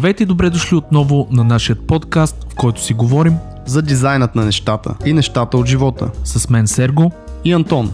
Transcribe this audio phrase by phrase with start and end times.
[0.00, 3.36] Здравейте и добре дошли отново на нашия подкаст, в който си говорим
[3.66, 6.10] за дизайнът на нещата и нещата от живота.
[6.24, 7.12] с мен Серго.
[7.44, 7.92] И Антон.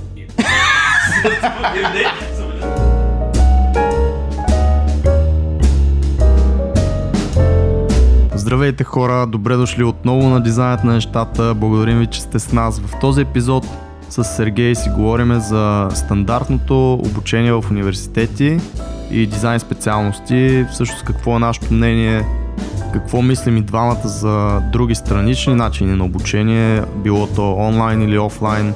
[8.35, 11.55] Здравейте хора, добре дошли отново на дизайнът на нещата.
[11.55, 12.81] Благодарим ви, че сте с нас.
[12.81, 13.67] В този епизод
[14.11, 18.61] с Сергей си говорим за стандартното обучение в университети
[19.11, 20.65] и дизайн специалности.
[20.73, 22.25] Всъщност какво е нашето мнение,
[22.93, 28.75] какво мислим и двамата за други странични начини на обучение, било то онлайн или офлайн.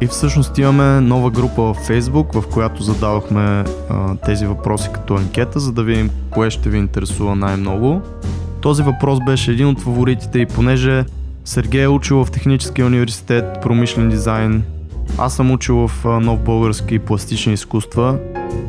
[0.00, 3.64] И всъщност имаме нова група в Facebook, в която задавахме а,
[4.24, 8.00] тези въпроси като анкета, за да видим кое ще ви интересува най-много.
[8.60, 11.04] Този въпрос беше един от фаворитите и понеже
[11.46, 14.62] Сергей е учил в Техническия университет промишлен дизайн,
[15.18, 18.18] аз съм учил в Нов български пластични изкуства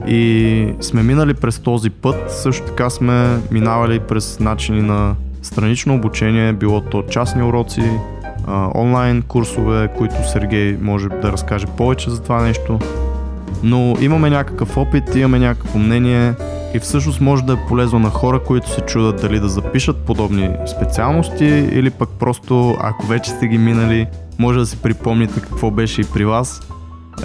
[0.08, 2.32] и сме минали през този път.
[2.32, 7.84] Също така сме минавали през начини на странично обучение, било то частни уроци,
[8.76, 12.80] онлайн курсове, които Сергей може да разкаже повече за това нещо.
[13.64, 16.34] Но имаме някакъв опит, имаме някакво мнение
[16.78, 20.50] и всъщност може да е полезно на хора, които се чудат дали да запишат подобни
[20.68, 24.08] специалности или пък просто, ако вече сте ги минали,
[24.40, 26.62] може да си припомните какво беше и при вас.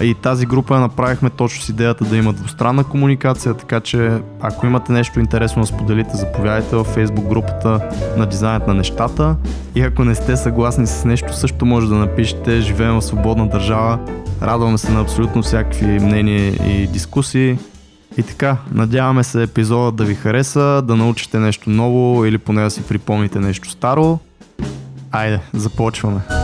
[0.01, 4.65] И тази група я направихме точно с идеята да има двустранна комуникация, така че ако
[4.65, 7.79] имате нещо интересно да споделите, заповядайте във Facebook групата
[8.17, 9.35] на дизайнът на нещата.
[9.75, 12.61] И ако не сте съгласни с нещо, също може да напишете.
[12.61, 13.99] Живеем в свободна държава.
[14.41, 17.57] Радваме се на абсолютно всякакви мнения и дискусии.
[18.17, 22.71] И така, надяваме се епизодът да ви хареса, да научите нещо ново или поне да
[22.71, 24.19] си припомните нещо старо.
[25.11, 26.42] Айде, започваме.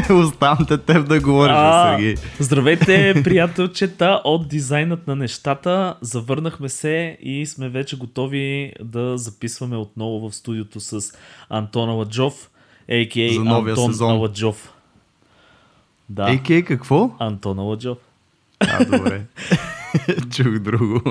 [0.10, 2.14] Оставам те теб да говориш, А, Сергей.
[2.38, 5.94] Здравейте, приятелчета от дизайнът на нещата.
[6.00, 11.12] Завърнахме се и сме вече готови да записваме отново в студиото с
[11.48, 12.50] Антон Аладжов,
[12.90, 13.56] а.к.а.
[13.56, 14.10] Антон сезон.
[14.10, 14.72] Аладжов.
[16.08, 17.10] Да, Ейкей, какво?
[17.18, 17.98] Антон Аладжов.
[18.60, 19.22] А, добре.
[20.34, 21.02] Чух друго.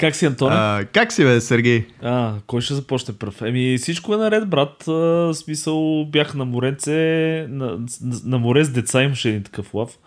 [0.00, 0.52] Как си, Антон?
[0.52, 1.86] А, как си, бе, Сергей?
[2.02, 3.42] а, кой ще започне пръв?
[3.42, 4.88] Еми, всичко е наред, брат.
[4.88, 7.78] А, смисъл, бях на моренце, на,
[8.24, 9.98] на, море с деца имаше един такъв лав.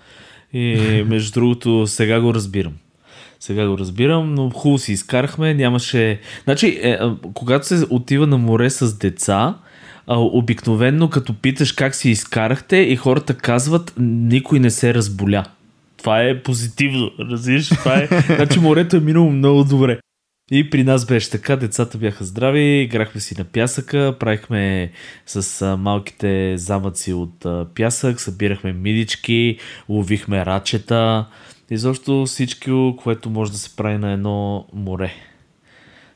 [0.53, 2.73] И между другото, сега го разбирам.
[3.39, 6.19] Сега го разбирам, но хубаво си изкарахме, нямаше...
[6.43, 6.99] Значи, е,
[7.33, 9.55] когато се отива на море с деца,
[10.07, 15.45] а, обикновенно като питаш как си изкарахте и хората казват, никой не се разболя.
[16.01, 17.69] Това е позитивно, разбираш?
[17.69, 18.07] Това е...
[18.35, 19.99] Значи морето е минало много добре.
[20.51, 24.91] И при нас беше така, децата бяха здрави, играхме си на пясъка, правихме
[25.25, 29.57] с а, малките замъци от а, пясък, събирахме мидички,
[29.89, 31.25] ловихме рачета,
[31.69, 35.13] изобщо всичко, което може да се прави на едно море.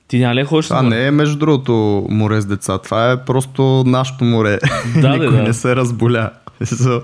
[0.08, 2.78] Ти няма ли ходиш Това не е, между другото, море с деца.
[2.78, 4.60] Това е просто нашето море.
[5.02, 5.44] Да, Никой да.
[5.44, 6.32] не се разболя.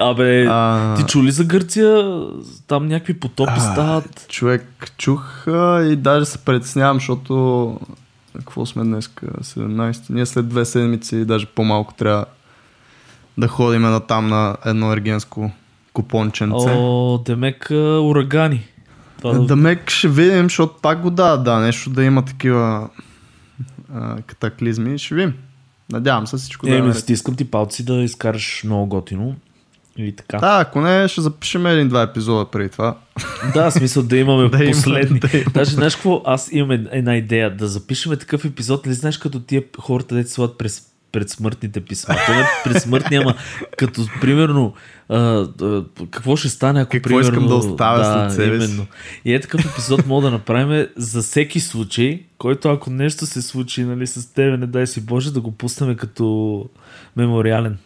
[0.00, 0.94] Абе, А.
[0.96, 2.20] ти чули за Гърция?
[2.66, 4.26] Там някакви потопи а, стават.
[4.28, 7.78] човек, чух а, и даже се притеснявам, защото
[8.36, 9.08] какво сме днес?
[9.08, 10.00] 17.
[10.10, 12.24] Ние след две седмици, даже по-малко трябва
[13.38, 15.50] да ходим на там на едно ергенско
[15.92, 16.66] купонченце.
[16.68, 17.66] О, демек
[18.00, 18.64] урагани.
[19.18, 19.46] Това да...
[19.46, 22.88] Да мек ще видим, защото пак го дадат, да, нещо да има такива
[23.94, 24.98] а, катаклизми.
[24.98, 25.34] Ще видим.
[25.92, 27.00] Надявам се всичко да е Е, ми наред.
[27.02, 29.34] стискам ти палци да изкараш много готино.
[30.04, 30.38] И така.
[30.38, 32.96] Да, ако не, ще запишем един-два епизода преди това.
[33.54, 35.20] Да, смисъл да имаме Да последни.
[35.20, 35.50] да има.
[35.54, 36.22] Даже знаеш какво?
[36.24, 40.30] Аз имам ед- една идея да запишем такъв епизод, нали знаеш като тия хората дете
[40.30, 42.14] слагат през предсмъртните писма.
[42.26, 43.34] То не предсмъртни, ама
[43.76, 44.74] като примерно
[45.08, 45.16] а,
[45.62, 47.22] а, какво ще стане, ако Какво примерно...
[47.22, 48.86] искам да оставя да, след себе именно.
[49.24, 53.84] И е такъв епизод мога да направим за всеки случай, който ако нещо се случи
[53.84, 56.66] нали, с тебе, не дай си Боже, да го пуснем като
[57.16, 57.78] мемориален.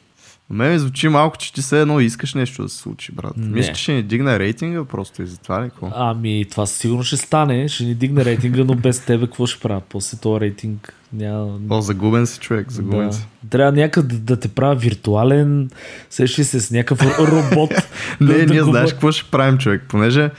[0.50, 3.36] Мен ми звучи малко, че ти все едно искаш нещо да се случи, брат.
[3.36, 3.46] Не.
[3.46, 5.90] Мислиш, че ще ни дигне рейтинга просто и затова ли какво?
[5.94, 9.82] Ами, това сигурно ще стане, ще ни дигне рейтинга, но без тебе какво ще правя?
[9.88, 11.58] После този рейтинг няма...
[11.70, 13.12] О, загубен си човек, загубен Да.
[13.12, 13.26] си.
[13.50, 15.70] Трябва някъде да, да те правя виртуален,
[16.10, 17.70] сеш ли се с някакъв робот.
[18.20, 20.30] Не, да, ние да знаеш какво ще правим, човек, понеже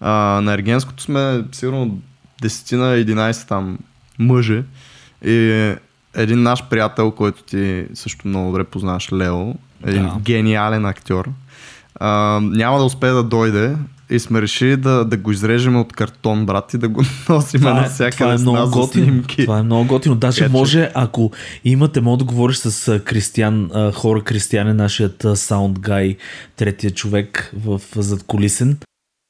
[0.00, 0.10] а,
[0.40, 1.98] на Ергенското сме сигурно
[2.42, 3.78] 10 на 11 там
[4.18, 4.62] мъже
[5.24, 5.74] и
[6.14, 10.16] един наш приятел, който ти също много добре познаваш, Лео, един Да.
[10.20, 11.28] гениален актьор,
[11.94, 12.08] а,
[12.42, 13.76] няма да успее да дойде
[14.10, 17.70] и сме решили да, да го изрежем от картон, брат, и да го носим Това
[17.70, 19.04] е, навсякъде това е много готино.
[19.04, 19.44] снимки.
[19.44, 20.14] Това е много готино.
[20.14, 21.30] Даже Така че- може, ако
[21.64, 26.16] имате, може да говориш с Кристиян, а, хора Кристиян е нашият а, саунд гай,
[26.56, 28.22] третия човек в зад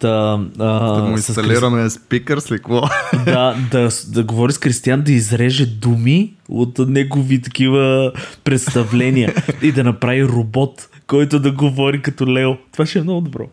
[0.05, 2.81] Да, а, Да му инсталираме спикър с какво.
[3.25, 8.13] да, да, да говори с Кристиян да изреже думи от негови такива
[8.45, 12.53] представления и да направи робот, който да говори като Лео.
[12.73, 13.49] Това ще е много добро.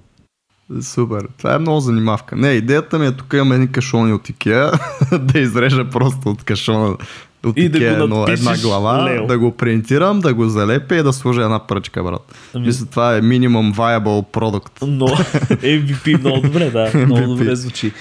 [0.82, 1.28] Супер.
[1.38, 2.36] Това е много занимавка.
[2.36, 4.72] Не, идеята ми е тук имаме едни кашони от Икеа,
[5.20, 6.98] да изрежа просто от кашона
[7.46, 9.28] от И да Икеа го надпишеш една глава, Лео.
[9.28, 12.36] да го принтирам, да го залепя и да сложа една пръчка, брат.
[12.54, 14.72] Ами- Мисля, това е минимум viable product.
[14.82, 15.08] Но
[15.48, 16.92] MVP много добре, да.
[16.96, 17.28] Много MVP.
[17.28, 17.92] добре звучи.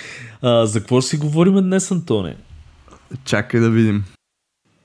[0.42, 2.37] А, за какво ще си говорим днес, Антоне?
[3.25, 4.04] Чакай да видим.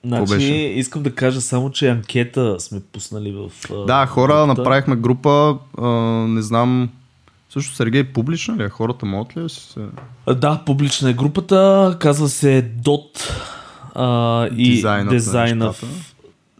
[0.06, 3.52] Значи, искам да кажа само, че анкета сме пуснали в...
[3.88, 4.48] Да, хора, групата.
[4.48, 5.88] направихме група, а,
[6.28, 6.90] не знам,
[7.50, 8.70] също Сергей публична ли е?
[8.70, 9.80] Хората могат ли да се...
[10.36, 13.32] Да, публична е групата, казва се DOT
[13.96, 14.70] а, и
[15.10, 15.88] Дизайнът на of нещата.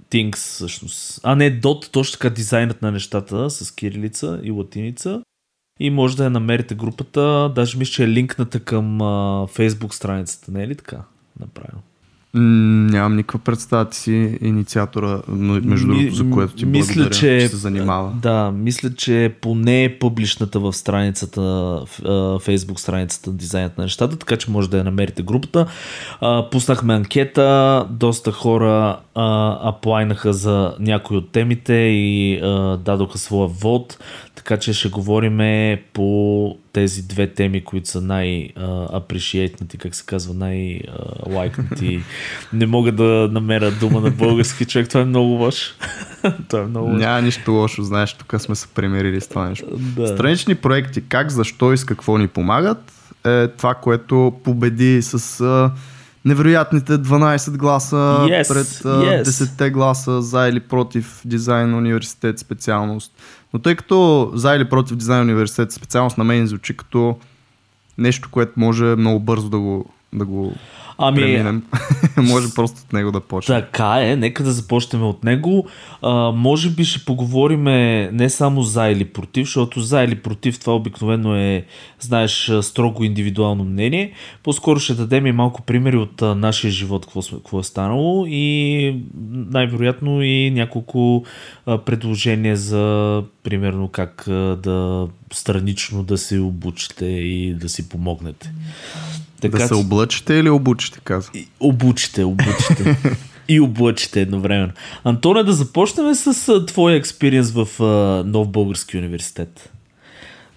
[0.10, 1.20] Things всъщност.
[1.24, 5.22] А не DOT, точно така дизайнът на нещата с кирилица и латиница.
[5.80, 9.06] И може да я намерите групата, даже мисля, че е линкната към а,
[9.48, 11.02] Facebook страницата, не е ли така?
[11.40, 11.82] Направено.
[12.38, 17.48] Нямам никаква представа, ти си инициатора, между Ми- другото, за което ти мисля, благодаря, че,
[17.50, 18.12] се занимава.
[18.22, 21.90] Да, мисля, че поне е публичната в страницата, в
[22.40, 25.66] Facebook страницата дизайнът на нещата, така че може да я намерите групата.
[26.52, 28.98] Пуснахме анкета, доста хора
[29.64, 32.40] аплайнаха за някои от темите и
[32.86, 33.98] дадоха своя вод,
[34.46, 42.02] така че ще говориме по тези две теми, които са най-апрешиетнати, как се казва, най-лайкнати.
[42.54, 45.76] Не мога да намеря дума на български човек, това е много лошо.
[46.50, 47.00] това е много лошо.
[47.00, 49.68] Няма нищо лошо, знаеш, тук сме се примерили с това нещо.
[49.78, 50.08] Да.
[50.08, 52.92] Странични проекти, как, защо и с какво ни помагат,
[53.26, 55.72] е това, което победи с
[56.26, 59.24] невероятните 12 гласа Yes, пред yes.
[59.24, 63.12] 10 гласа за или против дизайн университет специалност.
[63.56, 67.18] Но тъй като за или против дизайн университет специалност на мен звучи като
[67.98, 70.56] нещо, което може много бързо да го, да го
[70.98, 71.64] Ами, преминем,
[72.18, 73.62] може просто от него да почнем.
[73.62, 75.68] Така е, нека да започнем от него.
[76.02, 77.64] А, може би ще поговорим
[78.16, 81.66] не само за или против, защото за или против това обикновено е,
[82.00, 84.12] знаеш, строго индивидуално мнение.
[84.44, 88.96] По-скоро ще дадем и малко примери от а, нашия живот, какво, какво е станало и
[89.32, 91.24] най-вероятно и няколко
[91.66, 94.32] а, предложения за примерно как а,
[94.64, 98.52] да странично да се обучите и да си помогнете.
[99.42, 101.30] Да се че- облъчите или обучите, каза.
[101.34, 102.98] и обучите, обучите.
[103.50, 104.72] и облъчите едновременно.
[105.04, 109.72] Антоне, да започнем с а, твоя експириенс в а, Нов Български университет.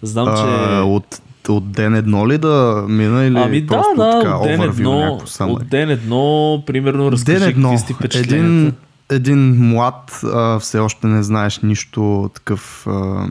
[0.01, 0.43] Знам, че...
[0.43, 4.43] А, от, от ден едно ли да мина или Ами да, просто да, така, от
[4.43, 5.51] ден, едно, summary?
[5.51, 7.69] от ден едно, примерно, разкажи Ден едно.
[7.69, 8.35] какви сте впечатленията.
[8.45, 8.73] Един,
[9.09, 13.27] един млад, а, все още не знаеш нищо такъв а,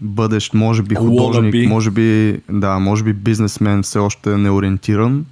[0.00, 1.68] бъдещ, може би художник, Wannabe.
[1.68, 5.26] може би, да, може би бизнесмен, все още неориентиран.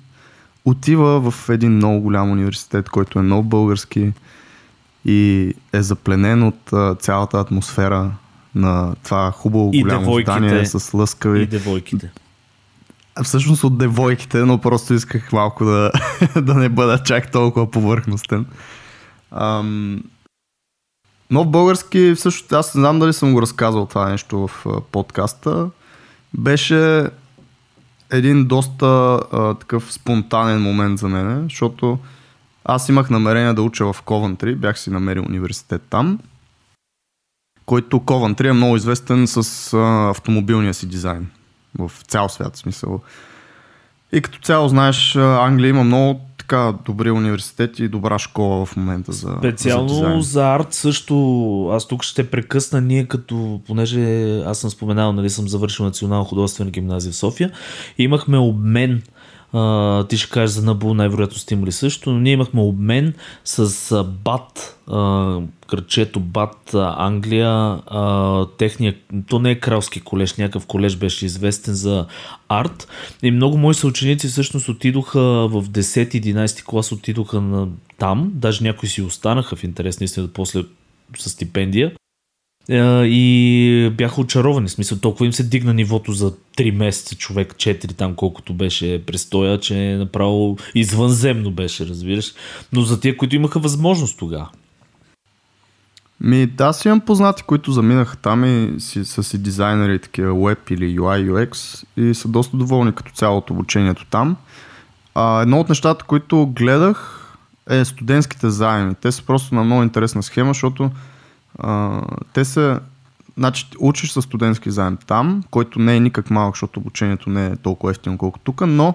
[0.65, 4.13] Отива в един много голям университет, който е нов български
[5.05, 8.11] и е запленен от а, цялата атмосфера
[8.55, 10.33] на това хубаво И голямо девойките.
[10.33, 11.43] здание с лъскави.
[11.43, 12.11] И девойките.
[13.23, 15.91] Всъщност от девойките, но просто исках малко да,
[16.43, 18.47] да не бъда чак толкова повърхностен.
[19.31, 20.03] Ам...
[21.31, 25.71] Но български, всъщност, аз не знам дали съм го разказал това нещо в подкаста.
[26.35, 27.11] Беше
[28.11, 31.99] един доста а, такъв спонтанен момент за мен, защото
[32.65, 36.19] аз имах намерение да уча в Ковантри, бях си намерил университет там,
[37.67, 41.31] който Ковантри е много известен с а, автомобилния си дизайн
[41.79, 43.01] в цял свят в смисъл.
[44.13, 49.13] И като цяло, знаеш, Англия има много така добри университети и добра школа в момента
[49.13, 50.23] за, Специално за за, дизайн.
[50.23, 54.03] за арт също, аз тук ще прекъсна ние като, понеже
[54.41, 57.51] аз съм споменал, нали съм завършил Национална художествена гимназия в София,
[57.99, 59.03] имахме обмен
[60.09, 63.15] ти ще кажеш за Набу, най-вероятно сте имали също, но ние имахме обмен
[63.45, 67.79] с БАТ, а, кръчето БАТ, Англия,
[68.59, 68.95] техния,
[69.29, 72.07] то не е кралски колеж, някакъв колеж беше известен за
[72.49, 72.89] арт.
[73.23, 79.03] И много мои съученици всъщност отидоха в 10-11 клас, отидоха на там, даже някои си
[79.03, 80.65] останаха в интерес наистина после
[81.19, 81.93] с стипендия
[82.69, 84.69] и бяха очаровани.
[84.69, 89.03] В смисъл, толкова им се дигна нивото за 3 месеца, човек 4 там, колкото беше
[89.07, 92.33] престоя, че направо извънземно беше, разбираш.
[92.73, 94.49] Но за тия, които имаха възможност тогава.
[96.21, 100.73] Ми, да, си имам познати, които заминаха там и си, са си дизайнери, такива web
[100.73, 104.37] или UI, UX и са доста доволни като цяло от обучението там.
[105.15, 107.25] А, едно от нещата, които гледах
[107.71, 108.95] е студентските заеми.
[108.95, 110.91] Те са просто на много интересна схема, защото
[112.33, 112.81] те са
[113.39, 117.57] Значи, учиш със студентски заем там, който не е никак малък, защото обучението не е
[117.57, 118.95] толкова ефтино колко тук, но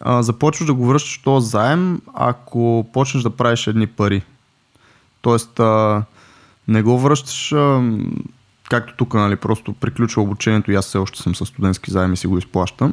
[0.00, 4.22] а, започваш да го връщаш този заем, ако почнеш да правиш едни пари.
[5.20, 6.02] Тоест, а,
[6.68, 7.82] не го връщаш а,
[8.70, 12.16] както тук, нали, просто приключва обучението и аз все още съм със студентски заем и
[12.16, 12.92] си го изплащам.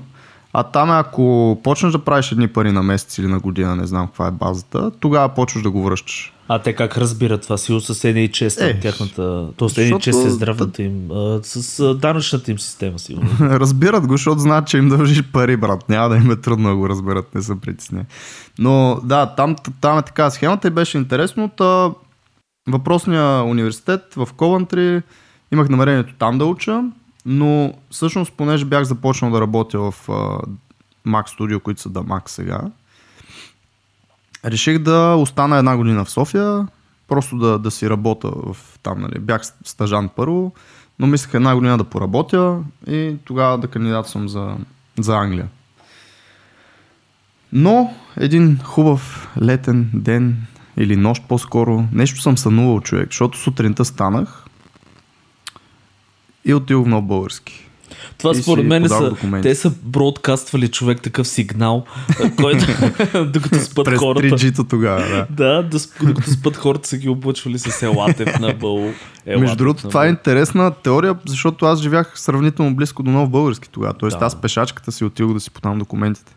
[0.53, 4.07] А там, ако почнеш да правиш едни пари на месец или на година, не знам
[4.07, 6.33] каква е базата, тогава почваш да го връщаш.
[6.47, 7.57] А те как разбират това?
[7.57, 9.47] Сигурно с NHS, е, тяхната...
[9.57, 11.11] Тоест NHS е здравната им...
[11.11, 13.29] А, с данъчната им система, сигурно.
[13.41, 15.89] разбират го, защото знаят, че им дължиш пари, брат.
[15.89, 18.01] Няма да им е трудно да го разберат, не са притесни.
[18.59, 21.49] Но да, там, там е така схемата и беше интересно.
[21.57, 21.91] Та,
[22.67, 25.01] въпросния университет в Ковантри
[25.51, 26.83] имах намерението там да уча,
[27.29, 30.41] но всъщност, понеже бях започнал да работя в uh,
[31.07, 32.61] Mac Studio, които са да Mac сега,
[34.45, 36.67] реших да остана една година в София,
[37.07, 39.19] просто да, да си работя в там, нали.
[39.19, 40.53] Бях стажан първо,
[40.99, 44.55] но мислех една година да поработя и тогава да кандидатствам за,
[44.99, 45.47] за Англия.
[47.53, 50.45] Но един хубав летен ден
[50.77, 54.45] или нощ по-скоро, нещо съм сънувал човек, защото сутринта станах
[56.47, 57.67] и отидох на български.
[58.17, 59.49] Това и според мен са, документи.
[59.49, 61.85] те са бродкаствали човек такъв сигнал,
[62.41, 62.65] който
[63.33, 64.27] докато спът През хората.
[64.27, 65.63] 3G тогава, да.
[65.63, 65.69] да,
[66.03, 68.93] докато спът хората са ги облъчвали с елатев на бъл.
[69.25, 73.93] Между другото, това е интересна теория, защото аз живях сравнително близко до нов български тогава.
[73.93, 74.25] Тоест да.
[74.25, 76.35] аз пешачката си отидох да си подам документите.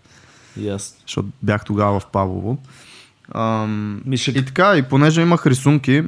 [0.59, 0.95] Yes.
[1.07, 2.59] Защото бях тогава в Павлово.
[3.35, 4.37] Ам, Мишек...
[4.37, 6.03] И така, и понеже имах рисунки,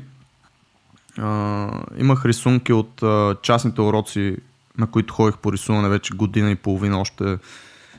[1.98, 4.36] имах рисунки от а, частните уроци,
[4.78, 7.38] на които ходих по рисуване вече година и половина още.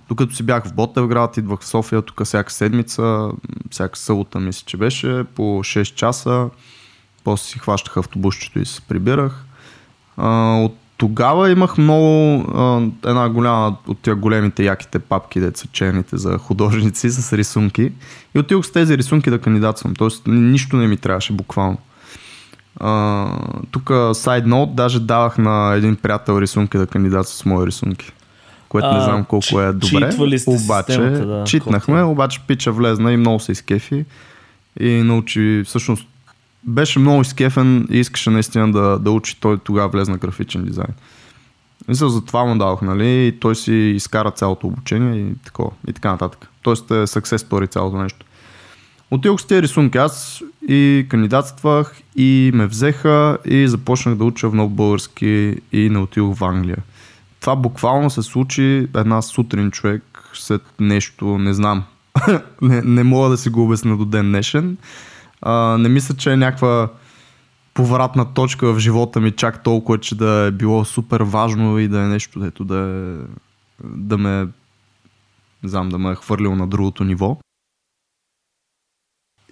[0.09, 3.31] Докато си бях в Ботевград, идвах в София тук всяка седмица,
[3.71, 6.49] всяка събота мисля, че беше, по 6 часа.
[7.23, 9.45] После си хващах автобусчето и се прибирах.
[10.17, 16.17] А, от тогава имах много, а, една голяма от тия големите яките папки, деца черните
[16.17, 17.91] за художници с рисунки.
[18.35, 19.95] И отидох с тези рисунки да кандидатствам.
[19.95, 21.77] Тоест нищо не ми трябваше буквално.
[23.71, 28.11] Тук сайд ноут, даже давах на един приятел рисунки да кандидатства с мои рисунки.
[28.69, 30.11] Което а, не знам колко чи, е добре.
[30.47, 32.11] Обаче, да, читнахме, колко?
[32.11, 34.05] обаче пича влезна и много се изкефи.
[34.79, 36.07] И научи, всъщност
[36.63, 39.37] беше много изкефен и искаше наистина да, да учи.
[39.39, 40.93] Той тогава влезе на графичен дизайн.
[41.87, 43.27] Мисля, за това му дадох, нали?
[43.27, 45.71] И той си изкара цялото обучение и такова.
[45.87, 46.47] И така нататък.
[46.61, 48.25] Тоест е success story цялото нещо.
[49.11, 54.71] Отидох с тези рисунки аз и кандидатствах и ме взеха и започнах да уча нов
[54.71, 56.77] български и не отидох в Англия.
[57.39, 61.83] Това буквално се случи една сутрин човек след нещо, не знам.
[62.61, 64.77] не, не мога да си го обясня до ден днешен.
[65.41, 66.89] А, не мисля, че е някаква
[67.73, 72.01] повратна точка в живота ми чак толкова, че да е било супер важно и да
[72.01, 73.25] е нещо, дето да, е,
[73.83, 74.47] да ме
[75.63, 77.37] не знам, да ме е хвърлил на другото ниво.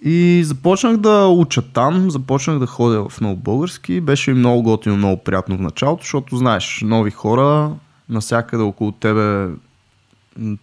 [0.04, 4.00] И започнах да уча там, започнах да ходя в много български.
[4.00, 7.70] Беше много готино, много приятно в началото, защото знаеш, нови хора,
[8.08, 9.48] насякъде около тебе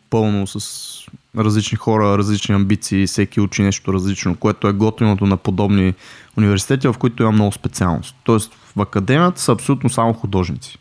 [0.09, 0.89] пълно с
[1.37, 5.93] различни хора, различни амбиции, всеки учи нещо различно, което е готиното на подобни
[6.37, 8.15] университети, в които има много специалност.
[8.23, 10.77] Тоест в академията са абсолютно само художници.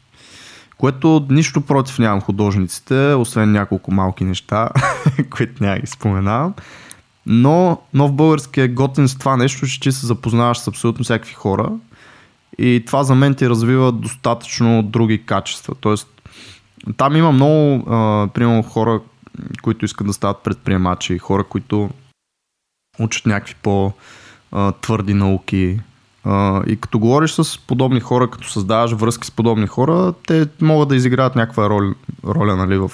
[0.79, 4.69] Което нищо против нямам художниците, освен няколко малки неща,
[5.31, 6.55] които няма ги споменавам.
[7.29, 11.35] Но нов български е готин с това нещо, че ти се запознаваш с абсолютно всякакви
[11.35, 11.71] хора
[12.59, 15.75] и това за мен ти развива достатъчно други качества.
[15.81, 16.09] Тоест,
[16.97, 19.01] там има много, а, примерно, хора,
[19.63, 21.91] които искат да стават предприемачи, хора, които
[22.99, 25.81] учат някакви по-твърди науки.
[26.67, 30.97] И като говориш с подобни хора, като създаваш връзки с подобни хора, те могат да
[30.97, 31.95] изиграят някаква роля,
[32.25, 32.91] роля нали, в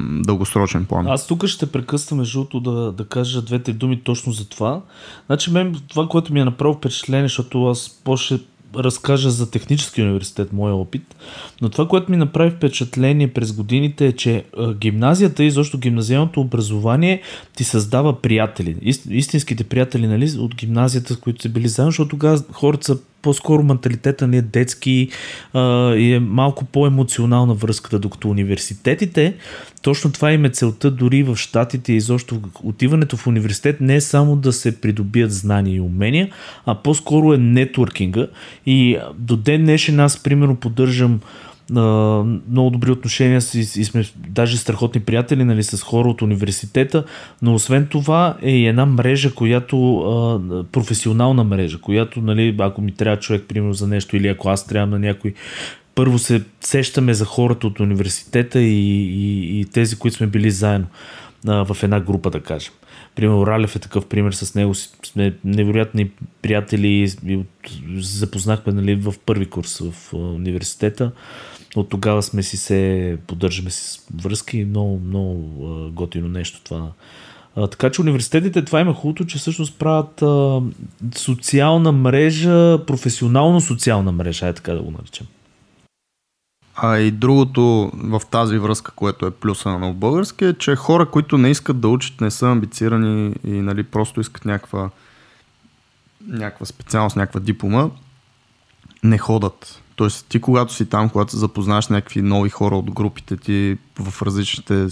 [0.00, 1.06] дългосрочен план.
[1.06, 4.80] Аз тук ще прекъсна между да, да кажа две-три думи точно за това.
[5.26, 8.38] Значи мен това, което ми е направило впечатление, защото аз после
[8.76, 11.16] разкажа за технически университет, моя опит,
[11.60, 14.44] но това, което ми направи впечатление през годините е, че
[14.74, 17.22] гимназията и защо гимназиалното образование
[17.56, 18.76] ти създава приятели.
[19.10, 23.62] Истинските приятели нали, от гимназията, с които са били заедно, защото тогава хората са по-скоро
[23.62, 25.08] менталитета ни е детски
[25.54, 29.34] а, и е малко по-емоционална връзката, докато университетите,
[29.82, 34.00] точно това им е целта дори в щатите и изобщо отиването в университет не е
[34.00, 36.28] само да се придобият знания и умения,
[36.66, 38.26] а по-скоро е нетворкинга.
[38.66, 41.20] И до ден днешен аз примерно поддържам
[41.70, 47.04] много добри отношения си и сме даже страхотни приятели нали, с хора от университета,
[47.42, 53.20] но освен това е и една мрежа, която професионална мрежа, която нали, ако ми трябва
[53.20, 55.34] човек примерно за нещо или ако аз трябва на някой
[55.94, 60.86] първо се сещаме за хората от университета и, и, и тези, които сме били заедно
[61.44, 62.72] в една група, да кажем.
[63.14, 66.10] Примерно Ралев е такъв пример, с него сме невероятни
[66.42, 67.12] приятели
[67.96, 71.12] запознахме нали, в първи курс в университета.
[71.74, 75.34] От тогава сме си се, поддържаме си връзки и много, много
[75.92, 76.90] готино нещо това.
[77.56, 80.62] А, така че университетите, това има хубавото, че всъщност правят а,
[81.16, 85.26] социална мрежа, професионално социална мрежа, е така да го наречем.
[86.76, 91.38] А и другото в тази връзка, което е плюса на български, е, че хора, които
[91.38, 94.90] не искат да учат, не са амбицирани и нали, просто искат някаква,
[96.26, 97.90] някаква специалност, някаква диплома,
[99.02, 99.83] не ходат.
[99.96, 104.22] Тоест ти когато си там, когато се запознаеш някакви нови хора от групите ти в
[104.22, 104.86] различните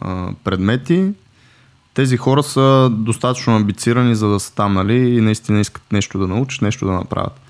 [0.00, 1.12] а, предмети,
[1.94, 6.26] тези хора са достатъчно амбицирани, за да са там, нали, и наистина искат нещо да
[6.26, 7.40] научат, нещо да направят.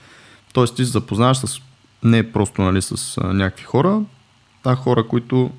[0.53, 1.61] Тоест ти се запознаваш с
[2.03, 4.01] не просто нали, с а, някакви хора,
[4.65, 5.51] а хора, които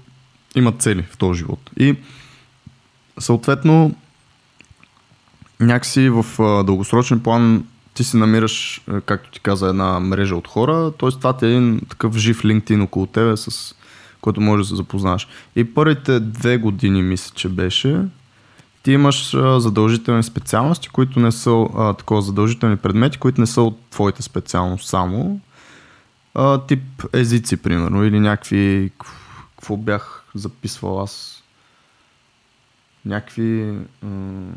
[0.55, 1.69] имат цели в този живот.
[1.79, 1.95] И
[3.19, 3.95] съответно
[5.59, 7.65] някакси в а, дългосрочен план
[7.97, 11.09] ти си намираш, както ти каза, една мрежа от хора, т.е.
[11.09, 13.75] това ти е един такъв жив LinkedIn около тебе, с
[14.21, 15.27] който можеш да се запознаш.
[15.55, 18.01] И първите две години, мисля, че беше,
[18.83, 23.79] ти имаш задължителни специалности, които не са а, такова задължителни предмети, които не са от
[23.89, 25.39] твоите специалност само,
[26.33, 28.91] а, тип езици, примерно, или някакви,
[29.55, 31.43] какво бях записвал аз,
[33.05, 33.73] някакви...
[34.03, 34.53] М-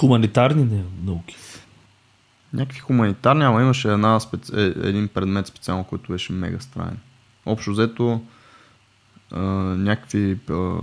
[0.00, 1.36] Хуманитарни науки.
[2.54, 4.52] Някакви хуманитарни, ама имаше една специ...
[4.56, 6.98] Е, един предмет специално, който беше мега странен.
[7.46, 8.20] Общо взето
[9.32, 9.40] а,
[9.76, 10.78] някакви а,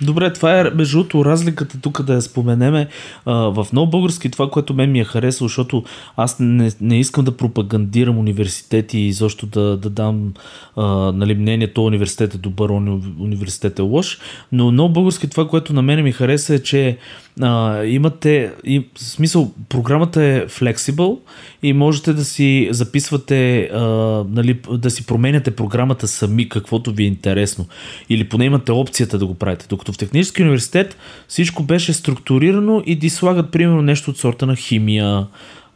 [0.00, 2.88] Добре, това е между другото разликата тук да я споменеме.
[3.26, 5.84] В много български това, което мен ми е харесало, защото
[6.16, 10.34] аз не, не искам да пропагандирам университети и защо да, да дам
[10.76, 12.70] а, нали, мнение, то университет е добър,
[13.18, 14.18] университет е лош,
[14.52, 16.98] но много български това, което на мен ми хареса е, че
[17.40, 21.18] а, имате, и, в смисъл, програмата е flexible
[21.62, 23.80] и можете да си записвате, а,
[24.28, 27.66] нали, да си променяте програмата сами, каквото ви е интересно.
[28.08, 29.66] Или поне имате опцията да го правите.
[29.68, 30.96] Докато в технически университет
[31.28, 35.26] всичко беше структурирано и ти слагат, примерно, нещо от сорта на химия,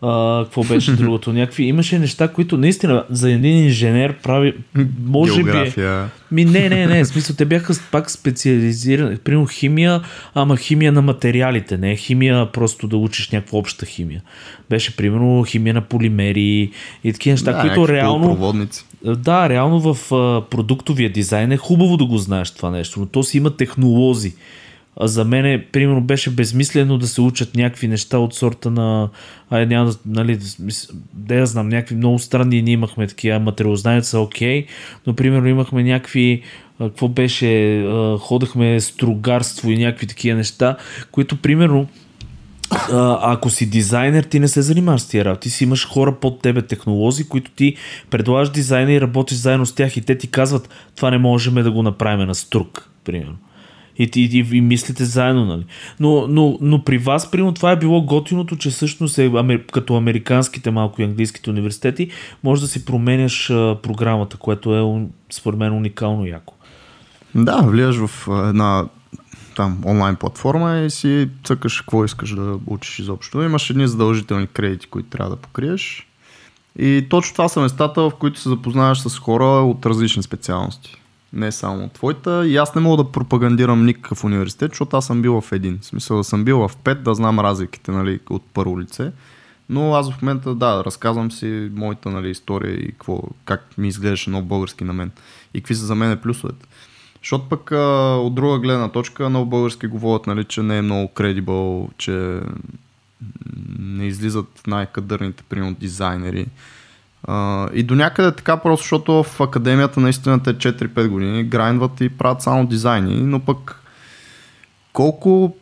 [0.02, 1.32] а, какво беше другото?
[1.32, 4.54] Някакви, имаше неща, които наистина за един инженер прави,
[5.04, 6.04] може География.
[6.04, 6.34] би...
[6.34, 10.00] Ми, не, не, не, в смисъл, те бяха пак специализирани, примерно химия,
[10.34, 14.22] ама химия на материалите, не химия просто да учиш някаква обща химия.
[14.70, 16.70] Беше, примерно, химия на полимери
[17.04, 18.54] и такива неща, Да, които реално...
[19.04, 23.22] Да, реално в а, продуктовия дизайн е хубаво да го знаеш това нещо, но то
[23.22, 24.34] си има технолози.
[25.00, 29.08] За мен, примерно, беше безмислено да се учат някакви неща от сорта на...
[29.50, 30.38] Ай, няма нали,
[31.12, 34.66] да я знам, някакви много странни, ние имахме такива материалознаница, окей,
[35.06, 36.42] но, примерно, имахме някакви
[36.78, 40.76] какво беше, а, ходехме стругарство и някакви такива неща,
[41.11, 41.87] които, примерно,
[42.70, 45.42] а, ако си дизайнер, ти не се занимаваш с тия работи.
[45.42, 47.76] Ти си имаш хора под тебе, технолози, които ти
[48.11, 51.70] предлагаш дизайна и работиш заедно с тях и те ти казват, това не можем да
[51.70, 53.37] го направим на струк, примерно.
[53.98, 55.64] И, и, и, и мислите заедно, нали?
[56.00, 59.32] Но, но, но при вас, примерно, това е било готиното, че всъщност е,
[59.72, 62.11] като американските малко и английските университети,
[62.44, 66.54] може да си променяш а, програмата, което е според мен уникално яко.
[67.34, 68.84] Да, влияш в една
[69.56, 73.42] там онлайн платформа и си цъкаш какво искаш да учиш изобщо.
[73.42, 76.08] Имаш едни задължителни кредити, които трябва да покриеш.
[76.78, 80.96] И точно това са местата, в които се запознаваш с хора от различни специалности.
[81.33, 82.47] Не само твоята.
[82.47, 85.79] И аз не мога да пропагандирам никакъв университет, защото аз съм бил в един.
[85.79, 89.12] В смисъл да съм бил в пет, да знам разликите нали, от първо лице.
[89.69, 94.31] Но аз в момента, да, разказвам си моята нали, история и какво, как ми изглеждаше
[94.31, 95.11] много български на мен.
[95.55, 96.67] И какви са за мен плюсовете.
[97.23, 101.09] Защото пък а, от друга гледна точка много български говорят, нали, че не е много
[101.09, 102.41] кредибъл, че
[103.79, 106.47] не излизат най-кадърните, примерно, дизайнери.
[107.74, 112.42] И до някъде така просто, защото в академията наистина те 4-5 години грайндват и правят
[112.42, 113.83] само дизайни, но пък
[114.92, 115.57] колко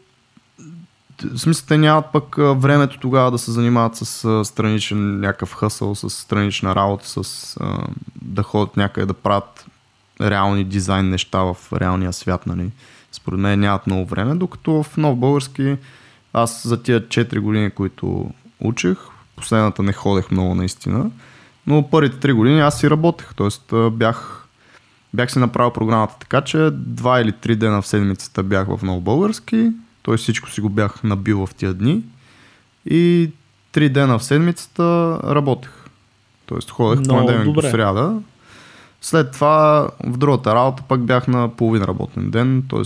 [1.35, 6.11] в смисъл, те нямат пък времето тогава да се занимават с страничен някакъв хъсъл, с
[6.11, 7.87] странична работа, с а,
[8.23, 9.66] да ходят някъде да правят
[10.21, 12.71] реални дизайн неща в реалния свят, нали.
[13.12, 15.77] Според мен нямат много време, докато в нов български
[16.33, 18.99] аз за тия 4 години, които учих,
[19.37, 21.11] последната не ходех много наистина,
[21.67, 23.91] но първите 3 години аз си работех, т.е.
[23.91, 24.47] бях
[25.15, 29.03] бях си направил програмата така, че два или три дена в седмицата бях в Нов
[29.03, 30.17] Български, т.е.
[30.17, 32.03] всичко си го бях набил в тия дни
[32.87, 33.31] и
[33.73, 35.71] три дена в седмицата работех.
[36.47, 38.21] Тоест ходех Много понеделник до сряда.
[39.01, 42.83] След това в другата работа пак бях на половин работен ден, т.е.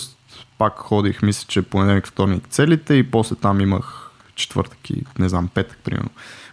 [0.59, 5.49] пак ходих, мисля, че понеделник, вторник целите и после там имах четвъртък и не знам,
[5.55, 6.11] петък, примерно.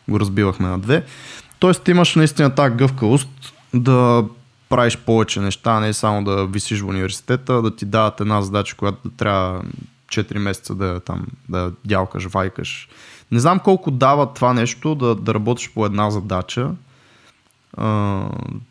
[0.09, 1.05] Го разбивахме на две.
[1.59, 4.25] Тоест имаш наистина тази гъвкавост да
[4.69, 9.09] правиш повече неща, не само да висиш в университета, да ти дават една задача, която
[9.09, 9.63] да трябва
[10.07, 12.89] 4 месеца да там да дялкаш, вайкаш.
[13.31, 16.71] Не знам колко дава това нещо да, да работиш по една задача,
[17.77, 18.23] а,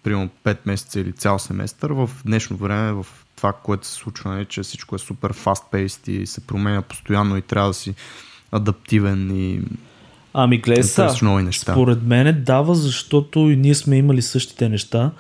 [0.03, 4.45] примерно 5 месеца или цял семестър, в днешно време, в това, което се случва, нали,
[4.45, 7.95] че всичко е супер fast-paced и се променя постоянно и трябва да си
[8.53, 9.61] адаптивен и
[10.39, 10.83] Ами гледай
[11.53, 15.11] според мен дава, защото и ние сме имали същите неща,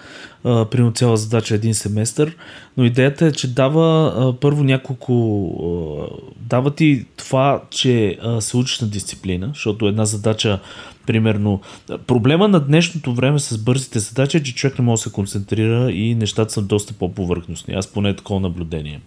[0.44, 2.37] а, примерно цяла задача един семестър,
[2.76, 5.14] но идеята е, че дава а, първо няколко,
[5.62, 10.59] а, дава ти това, че а, се учиш на дисциплина, защото една задача,
[11.07, 11.61] примерно,
[12.07, 15.92] проблема на днешното време с бързите задачи е, че човек не може да се концентрира
[15.92, 17.74] и нещата са доста по-повърхностни.
[17.74, 19.00] Аз поне такова наблюдение.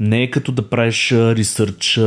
[0.00, 2.00] Не е като да правиш ресърч,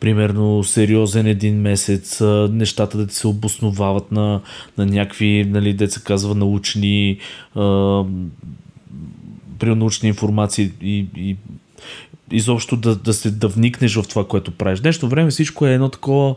[0.00, 4.40] примерно сериозен един месец, нещата да ти се обосновават на,
[4.78, 7.18] на някакви, нали, деца казва, научни,
[7.54, 7.60] а,
[9.58, 11.36] при научни информации и, и
[12.30, 14.80] изобщо да, да, се, да вникнеш в това, което правиш.
[14.80, 16.34] Днешно време всичко е едно такова,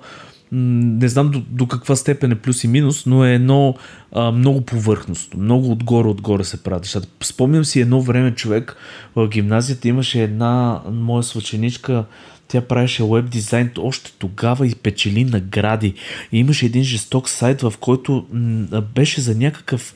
[0.52, 3.76] не знам до, до каква степен е плюс и минус, но е едно
[4.12, 6.80] а, много повърхностно, много отгоре-отгоре се прави.
[6.80, 7.08] нещата.
[7.24, 8.76] Спомням си едно време човек
[9.16, 12.06] в гимназията имаше една моя свъченичка,
[12.48, 15.94] тя правеше веб дизайн още тогава и печели награди.
[16.32, 18.26] И имаше един жесток сайт, в който
[18.96, 19.94] беше за някакъв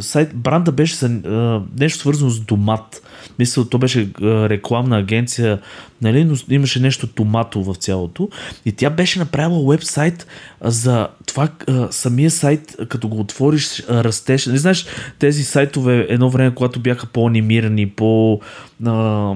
[0.00, 3.02] сайт, бранда беше за а, нещо свързано с домат.
[3.38, 5.58] Мисля, то беше а, рекламна агенция,
[6.02, 8.28] нали, но имаше нещо томато в цялото.
[8.64, 10.26] И тя беше направила вебсайт
[10.60, 14.46] за това а, самия сайт, като го отвориш, а, растеш.
[14.46, 14.86] Не знаеш,
[15.18, 18.40] тези сайтове едно време, когато бяха по-анимирани, по...
[18.86, 19.34] А,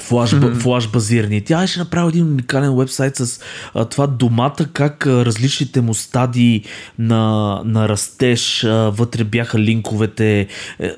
[0.00, 1.40] флаш, флаш базирани.
[1.40, 3.40] Тя беше направила един уникален вебсайт с
[3.74, 6.64] а, това домата, как а, различните му стадии
[6.98, 10.40] на, на растеж, а, вътре бяха линковете.
[10.40, 10.46] Е,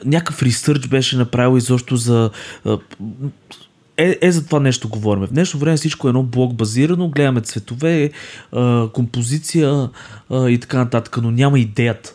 [0.05, 2.31] някакъв ресърч беше направил изобщо за...
[2.65, 2.79] А,
[3.97, 5.27] е, е за това нещо говорим.
[5.27, 8.11] В днешно време всичко е едно блок базирано, гледаме цветове,
[8.53, 9.88] а, композиция
[10.31, 12.15] а, и така нататък, но няма идеята.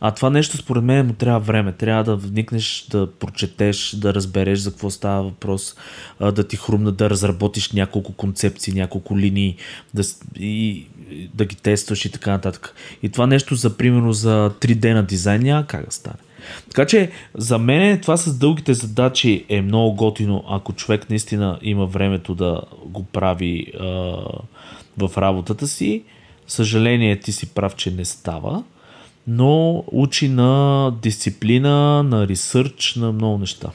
[0.00, 1.72] А това нещо според мен му трябва време.
[1.72, 5.76] Трябва да вникнеш, да прочетеш, да разбереш за какво става въпрос,
[6.20, 9.56] да ти хрумна, да разработиш няколко концепции, няколко линии
[9.94, 10.02] да,
[10.38, 10.86] и
[11.34, 12.74] да ги тестваш и така нататък.
[13.02, 16.16] И това нещо за примерно за 3D на дизайн няма как да стане.
[16.68, 21.86] Така че за мен това с дългите задачи е много готино, ако човек наистина има
[21.86, 23.86] времето да го прави а,
[24.98, 26.02] в работата си.
[26.46, 28.64] Съжаление, ти си прав, че не става,
[29.32, 33.68] но учи на дисциплина, на ресърч, на много неща.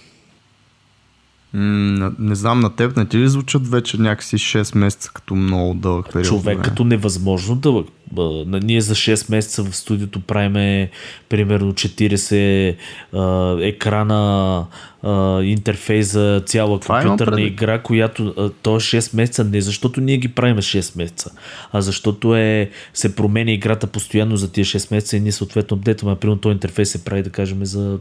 [1.53, 5.73] Не, не знам на теб, не ти ли звучат вече някакси 6 месеца като много
[5.73, 6.27] дълъг период?
[6.27, 6.61] Човек време?
[6.61, 7.87] като невъзможно дълъг.
[8.13, 10.89] На- Ние за 6 месеца в студиото правиме
[11.29, 12.75] примерно 40
[13.13, 14.65] а, екрана,
[15.03, 19.61] а, интерфейс за цяла Това имам компютърна игра, която а, то е 6 месеца не
[19.61, 21.31] защото ние ги правиме 6 месеца,
[21.71, 26.15] а защото е, се променя играта постоянно за тия 6 месеца и ние съответно апдейтваме.
[26.15, 27.99] Примерно този интерфейс се прави да кажем за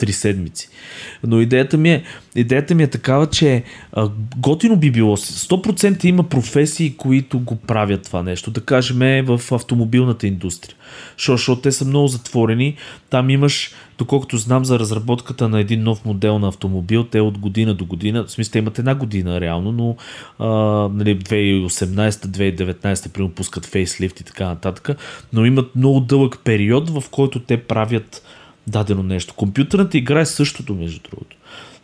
[0.00, 0.68] 3 седмици.
[1.24, 2.02] Но идеята ми е,
[2.34, 5.16] идеята ми е такава, че а, готино би било.
[5.16, 8.50] 100% има професии, които го правят това нещо.
[8.50, 10.76] Да кажем в автомобилната индустрия.
[11.18, 12.76] Защото те са много затворени.
[13.10, 17.74] Там имаш, доколкото знам за разработката на един нов модел на автомобил, те от година
[17.74, 19.96] до година, в смисъл имат една година реално, но
[20.38, 20.48] а,
[20.88, 24.90] нали, 2018-2019 примерно пускат фейслифт и така нататък,
[25.32, 28.22] но имат много дълъг период, в който те правят
[28.66, 29.34] дадено нещо.
[29.34, 31.36] Компютърната игра е същото, между другото.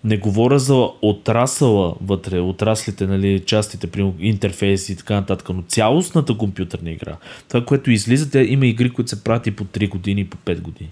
[0.05, 6.39] Не говоря за отрасъла вътре, отраслите, нали, частите, при интерфейси и така нататък, но цялостната
[6.39, 7.17] компютърна игра.
[7.49, 10.37] Това, което излиза, те има игри, които се правят и по 3 години, и по
[10.37, 10.91] 5 години.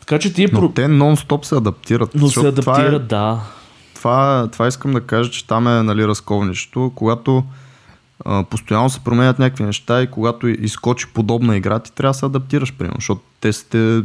[0.00, 0.48] Така че тия...
[0.52, 2.14] Но про- те нон-стоп се адаптират.
[2.14, 3.40] но се адаптират, това, е, да.
[3.94, 6.92] това, това искам да кажа, че там е нали, разковничето.
[6.94, 7.44] Когато
[8.24, 12.26] а, постоянно се променят някакви неща и когато изкочи подобна игра, ти трябва да се
[12.26, 14.02] адаптираш, примерно, защото те сте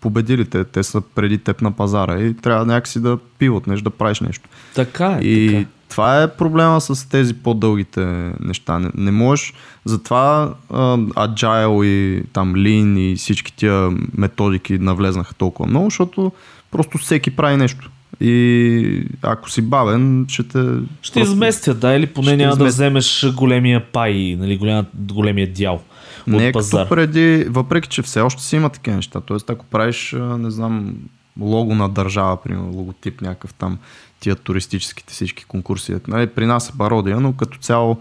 [0.00, 3.90] победили, те, те са преди теб на пазара и трябва някакси да пиват нещо, да
[3.90, 4.48] правиш нещо.
[4.74, 5.24] Така е.
[5.24, 5.68] И така.
[5.88, 8.78] това е проблема с тези по-дългите неща.
[8.78, 15.68] Не, не можеш, затова uh, Agile и там Lean и всички тия методики навлезнаха толкова
[15.68, 16.32] много, защото
[16.70, 17.90] просто всеки прави нещо.
[18.20, 20.58] И ако си бавен, ще те...
[21.02, 21.32] Ще просто...
[21.32, 22.58] изместят, да, или поне няма измест...
[22.58, 25.82] да вземеш големия пай, нали, големия, големия дял.
[26.26, 29.20] Не е като преди, въпреки че все още си има такива неща.
[29.20, 30.94] Тоест, ако правиш, не знам,
[31.40, 33.78] лого на държава, примерно, логотип някакъв там,
[34.20, 35.94] тия туристическите всички конкурси.
[36.08, 38.00] Нали, при нас е пародия, но като цяло,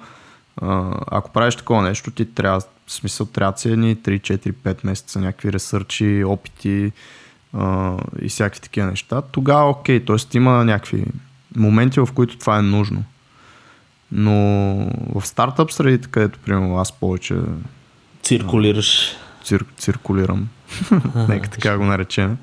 [1.08, 4.78] ако правиш такова нещо, ти трябва, в смисъл, трябва да си едни 3, 4, 5
[4.86, 6.92] месеца, някакви ресърчи, опити,
[8.22, 10.38] и всякакви такива неща, тогава окей, т.е.
[10.38, 11.06] има някакви
[11.56, 13.04] моменти, в които това е нужно.
[14.12, 14.32] Но
[15.16, 17.36] в стартъп средите, където, примерно, аз повече
[18.24, 19.16] циркулираш.
[19.44, 20.48] Цир, циркулирам.
[21.30, 22.38] Нека така го наречем.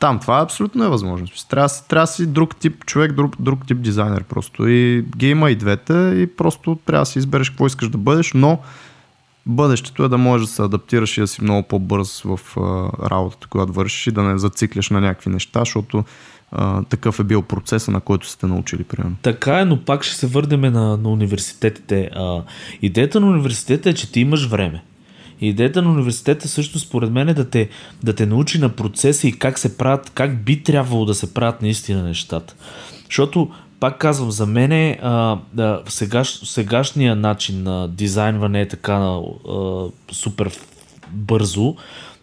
[0.00, 1.26] Там това е абсолютно невъзможно.
[1.48, 4.68] Трябва, трябва си друг тип човек, друг, друг тип дизайнер просто.
[4.68, 8.32] И ги има и двете и просто трябва да си избереш какво искаш да бъдеш,
[8.32, 8.58] но
[9.50, 12.60] бъдещето е да можеш да се адаптираш и да си много по-бърз в а,
[13.10, 16.04] работата, която вършиш и да не зацикляш на някакви неща, защото
[16.52, 19.16] а, такъв е бил процеса, на който сте научили, примерно.
[19.22, 22.10] Така е, но пак ще се върнем на, на университетите.
[22.14, 22.42] А,
[22.82, 24.82] идеята на университета е, че ти имаш време.
[25.40, 27.68] Идеята на университета също според мен е да те,
[28.02, 31.62] да те научи на процеса и как се правят, как би трябвало да се правят
[31.62, 32.54] наистина нещата.
[33.04, 38.92] Защото пак казвам, за мен е, а, а, сегаш, сегашния начин на дизайнване е така
[38.92, 39.20] а,
[40.12, 40.50] супер
[41.12, 41.76] бързо,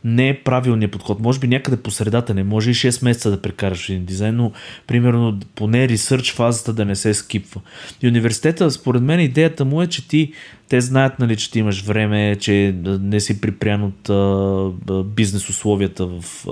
[0.07, 1.19] не е правилният подход.
[1.19, 4.51] Може би някъде по средата не може и 6 месеца да прекараш един дизайн, но
[4.87, 7.61] примерно поне ресърч фазата да не се скипва.
[8.01, 10.33] И университета, според мен, идеята му е, че ти
[10.69, 16.05] те знаят, нали, че ти имаш време, че не си припрян от а, бизнес условията
[16.05, 16.45] в,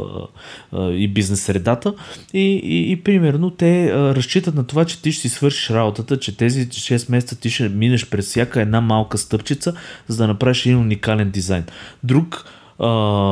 [0.73, 1.93] а, и бизнес средата.
[2.33, 6.19] И, и, и примерно те а, разчитат на това, че ти ще си свършиш работата,
[6.19, 9.73] че тези 6 месеца ти ще минеш през всяка една малка стъпчица,
[10.07, 11.63] за да направиш един уникален дизайн.
[12.03, 12.45] Друг
[12.79, 12.87] а,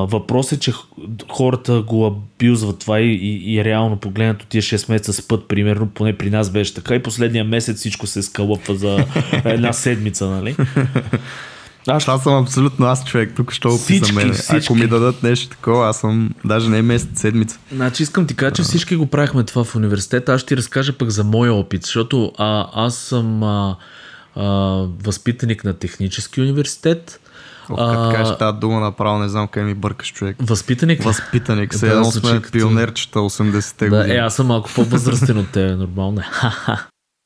[0.09, 0.73] въпрос е, че
[1.31, 6.17] хората го абюзват това и, и, и реално погледнато тия 6 месеца спът, примерно, поне
[6.17, 9.05] при нас беше така и последния месец всичко се скалъпва за
[9.45, 10.55] една седмица, нали?
[11.87, 12.03] Аз...
[12.03, 14.33] Това съм абсолютно аз човек, тук ще опи за мен.
[14.49, 17.59] Ако ми дадат нещо такова, аз съм даже не е месец, седмица.
[17.71, 20.33] Значи искам ти кажа, че всички го правихме това в университета.
[20.33, 23.75] Аз ще ти разкажа пък за моя опит, защото а, аз съм а,
[24.35, 24.45] а,
[25.03, 27.19] възпитаник на технически университет.
[27.69, 30.35] О, като кажеш тази дума направо, не знам къде ми бъркаш човек.
[30.39, 31.03] Възпитаник?
[31.03, 31.73] Възпитаник.
[31.73, 34.15] Се едно сме пионерчета 80-те да, години.
[34.15, 36.25] Е, аз съм малко по-възрастен от тебе, нормално е.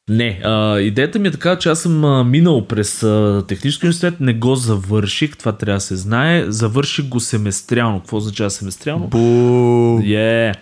[0.10, 4.20] Не, а, идеята ми е така, че аз съм а, минал през а, технически университет,
[4.20, 6.46] не го завърших, това трябва да се знае.
[6.48, 8.00] Завърших го семестриално.
[8.00, 9.08] Какво означава семестриално?
[9.08, 9.18] Бу!
[10.00, 10.56] Yeah.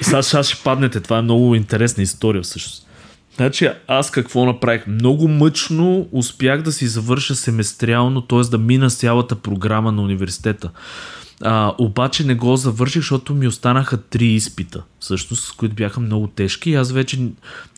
[0.00, 2.85] сега, сега ще паднете, това е много интересна история всъщност.
[3.36, 4.86] Значи аз какво направих?
[4.86, 8.40] Много мъчно успях да си завърша семестриално, т.е.
[8.40, 10.70] да мина цялата програма на университета.
[11.42, 16.26] А, обаче не го завърших, защото ми останаха три изпита, всъщност, с които бяха много
[16.26, 16.74] тежки.
[16.74, 17.18] Аз вече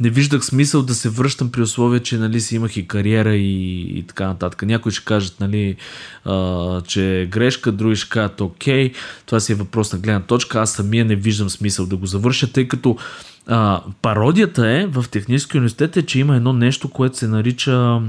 [0.00, 3.80] не виждах смисъл да се връщам при условие, че нали, си имах и кариера и,
[3.98, 4.62] и така нататък.
[4.62, 5.76] Някои ще кажат, нали,
[6.24, 8.92] а, че е грешка, други ще кажат, окей,
[9.26, 10.60] това си е въпрос на гледна точка.
[10.60, 12.96] Аз самия не виждам смисъл да го завърша, тъй като
[13.48, 18.02] а, пародията е в Технически университет е, че има едно нещо, което се нарича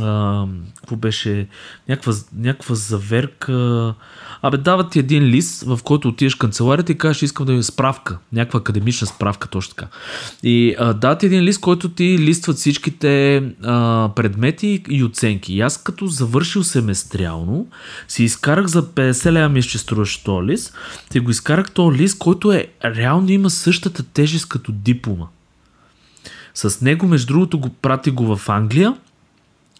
[0.00, 1.48] а, какво беше
[1.88, 3.94] някаква, някаква заверка
[4.42, 7.62] Абе, дават ти един лист, в който отидеш в канцеларията и кажеш, искам да ми
[7.62, 9.88] справка, някаква академична справка, точно така.
[10.42, 15.54] И а, дават ти един лист, който ти листват всичките а, предмети и оценки.
[15.54, 17.66] И аз като завършил семестриално,
[18.08, 20.74] си изкарах за 50 лева ми ще струваш този лист,
[21.10, 25.26] ти го изкарах този лист, който е реално има същата тежест като диплома.
[26.54, 28.94] С него, между другото, го прати го в Англия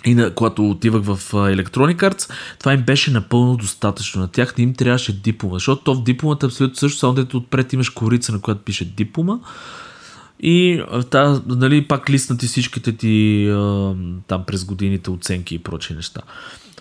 [0.05, 4.21] и на, когато отивах в Electronic Arts, това им беше напълно достатъчно.
[4.21, 7.37] На тях не им трябваше диплома, защото то в дипломата е абсолютно също, само дето
[7.37, 9.38] отпред имаш корица, на която пише диплома.
[10.40, 13.47] И та, нали, пак лиснати всичките ти
[14.27, 16.21] там през годините оценки и прочи неща.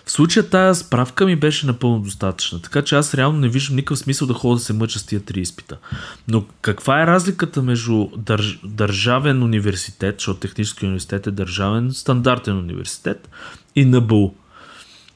[0.06, 3.98] В случая тази справка ми беше напълно достатъчна, така че аз реално не виждам никакъв
[3.98, 5.76] смисъл да ходя да се мъча с тия три изпита.
[6.28, 8.58] Но каква е разликата между държ...
[8.64, 13.28] държавен университет, защото технически университет е държавен стандартен университет
[13.76, 14.34] и НБУ?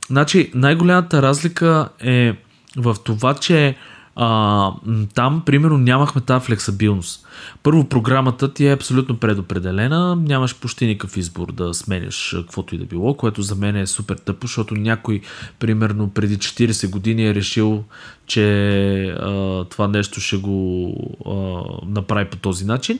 [0.06, 2.36] Значи най-голямата разлика е
[2.76, 3.76] в това, че
[4.22, 4.72] а,
[5.14, 7.26] там, примерно, нямахме тази флексабилност.
[7.62, 12.84] Първо, програмата ти е абсолютно предопределена, нямаш почти никакъв избор да сменяш каквото и да
[12.84, 15.20] било, което за мен е супер тъпо, защото някой,
[15.58, 17.84] примерно, преди 40 години е решил,
[18.26, 20.94] че а, това нещо ще го
[21.26, 22.98] а, направи по този начин.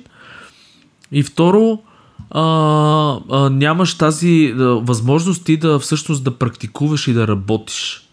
[1.12, 1.78] И второ,
[2.30, 2.42] а,
[3.30, 8.10] а, нямаш тази а, възможност ти да всъщност да практикуваш и да работиш.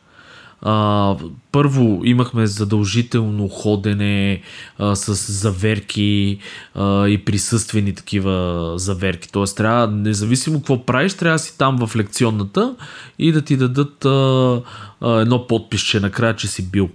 [0.61, 1.15] А,
[1.51, 4.41] първо имахме задължително ходене
[4.77, 6.39] а, с заверки
[6.75, 9.31] а, и присъствени такива заверки.
[9.31, 12.75] Тоест, трябва, независимо какво правиш, трябва да си там в лекционната
[13.19, 14.61] и да ти дадат а,
[15.01, 16.89] а, едно подписче накрая, че си бил.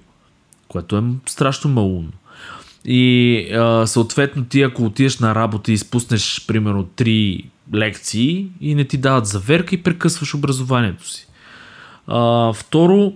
[0.68, 2.12] Което е страшно малумно.
[2.84, 7.44] И а, съответно ти ако отидеш на работа и изпуснеш примерно три
[7.74, 11.26] лекции и не ти дават заверка и прекъсваш образованието си.
[12.06, 13.12] А, второ,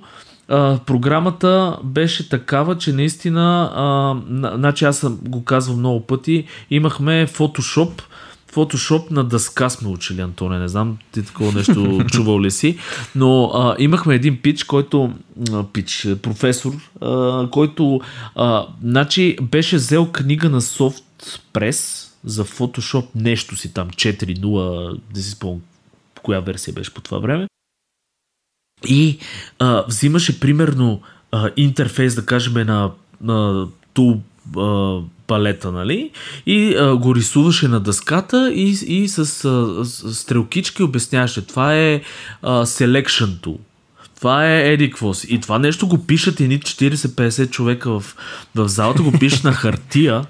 [0.48, 4.14] а, програмата беше такава, че наистина, а,
[4.56, 8.02] значи аз съм го казвам много пъти, имахме Photoshop,
[8.52, 10.58] Photoshop на дъска сме учили, Антоне.
[10.58, 12.78] Не знам ти такова нещо чувал ли си,
[13.14, 15.12] но а, имахме един пич, който
[15.52, 18.00] а, пич, професор, а, който
[18.34, 25.30] а, значи беше взел книга на SoftPress за Photoshop нещо си там 4.0, не си
[25.30, 25.60] спомням
[26.22, 27.46] коя версия беше по това време.
[28.84, 29.18] И
[29.58, 31.00] а, взимаше примерно
[31.32, 34.20] а, интерфейс, да кажем, на, на тул
[34.56, 36.10] а, палета, нали?
[36.46, 41.46] И а, го рисуваше на дъската и, и с, а, с стрелкички обясняваше.
[41.46, 42.02] Това е
[42.42, 43.58] а, selection tool.
[44.16, 45.24] Това е Едиквос.
[45.24, 48.16] И това нещо го пишат едни 40-50 човека в,
[48.54, 50.24] в залата, го пишат на хартия.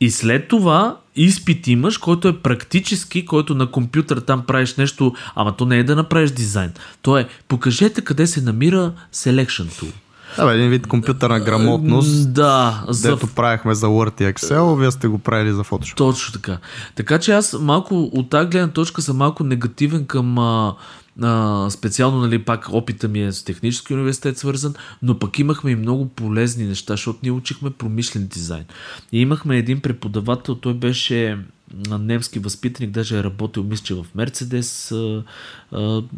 [0.00, 5.56] И след това изпит имаш, който е практически, който на компютър там правиш нещо, ама
[5.56, 6.72] то не е да направиш дизайн.
[7.02, 9.92] То е, покажете къде се намира Selection Tool.
[10.36, 12.32] Да, един вид компютърна грамотност.
[12.32, 15.96] Да, за Дето правихме за Word и Excel, вие сте го правили за Photoshop.
[15.96, 16.58] Точно така.
[16.94, 20.74] Така че аз малко от тази гледна точка съм малко негативен към а,
[21.20, 25.76] а, специално, нали, пак опита ми е с технически университет свързан, но пък имахме и
[25.76, 28.64] много полезни неща, защото ние учихме промишлен дизайн.
[29.12, 31.38] И имахме един преподавател, той беше
[31.88, 34.94] немски възпитаник, даже е работил, мисля, че в Мерцедес.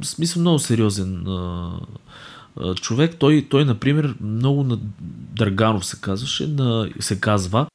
[0.02, 1.70] Смисъл много сериозен а,
[2.74, 3.16] човек.
[3.18, 4.78] Той, той, например, много на
[5.37, 7.66] Драганов се казваше, на, се казва,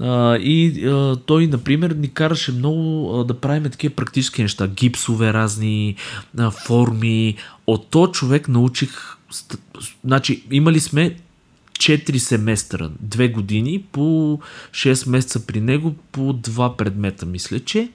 [0.00, 4.66] а, и а, той, например, ни караше много а, да правим такива практически неща.
[4.66, 5.96] Гипсове, разни
[6.38, 7.36] а, форми.
[7.66, 8.90] От то човек научих.
[10.04, 11.16] Значи, имали сме
[11.72, 17.88] 4 семестъра, 2 години, по 6 месеца при него, по 2 предмета, мисля, че.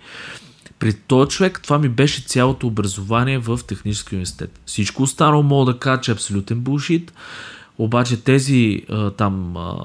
[0.80, 4.60] При този човек това ми беше цялото образование в технически университет.
[4.66, 7.14] Всичко останало мога да кажа, че е абсолютен булшит.
[7.78, 9.76] Обаче тези а, там а,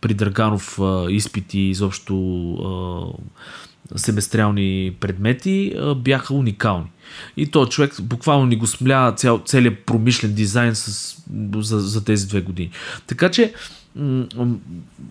[0.00, 2.16] при Драганов а, изпити, изобщо
[2.52, 6.90] а, семестриални предмети а, бяха уникални.
[7.36, 11.16] И то човек буквално ни го смля цял, целият промишлен дизайн с,
[11.56, 12.70] за, за тези две години.
[13.06, 13.52] Така че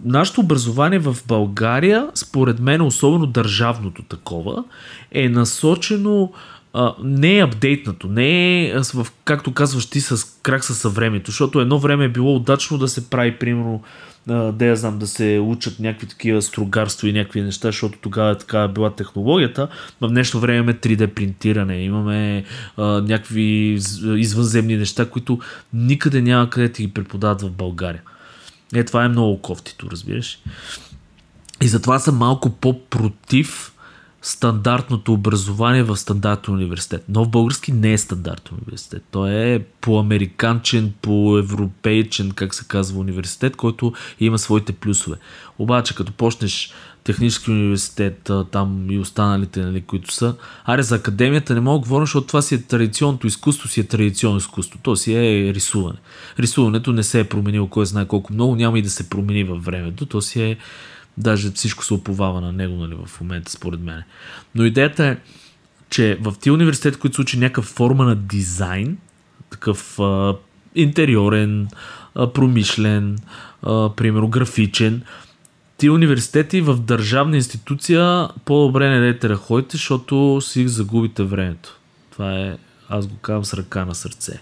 [0.06, 4.63] нашето образование в България, според мен, особено държавното такова,
[5.12, 6.55] е насочено а,
[7.03, 8.29] не е апдейтнато, не
[8.65, 12.35] е, с- в, както казваш ти, с крак със съвремето, защото едно време е било
[12.35, 13.83] удачно да се прави, примерно,
[14.27, 18.38] да я знам, да се учат някакви такива строгарство и някакви неща, защото тогава е
[18.38, 19.67] така била технологията.
[20.01, 22.43] В днешно време имаме 3D принтиране, имаме
[22.77, 23.41] а, някакви
[23.73, 25.39] из- извънземни неща, които
[25.73, 28.01] никъде няма къде ти ги преподават в България.
[28.73, 30.39] Е, това е много кофтито, разбираш.
[31.61, 33.71] И затова съм малко по-против
[34.25, 37.03] стандартното образование в стандартен университет.
[37.09, 39.03] Но в български не е стандартен университет.
[39.11, 45.17] Той е по-американчен, по-европейчен, как се казва, университет, който има своите плюсове.
[45.59, 50.35] Обаче, като почнеш технически университет, там и останалите, нали, които са.
[50.65, 53.88] Аре, за академията не мога да говоря, защото това си е традиционното изкуство, си е
[53.88, 54.79] традиционно изкуство.
[54.83, 55.97] То си е рисуване.
[56.39, 59.65] Рисуването не се е променило, кой знае колко много, няма и да се промени във
[59.65, 60.05] времето.
[60.05, 60.57] То си е
[61.17, 64.04] Даже всичко се оповава на него нали, в момента, според мен.
[64.56, 65.17] Но идеята е,
[65.89, 68.97] че в тия университети, които се учи някаква форма на дизайн,
[69.49, 70.36] такъв а,
[70.75, 71.67] интериорен,
[72.15, 73.17] а, промишлен,
[73.63, 75.01] а, примерно графичен,
[75.78, 81.80] тия университети в държавна институция по-добре не дайте да ходите, защото си загубите времето.
[82.12, 82.58] Това е,
[82.89, 84.41] аз го казвам с ръка на сърце.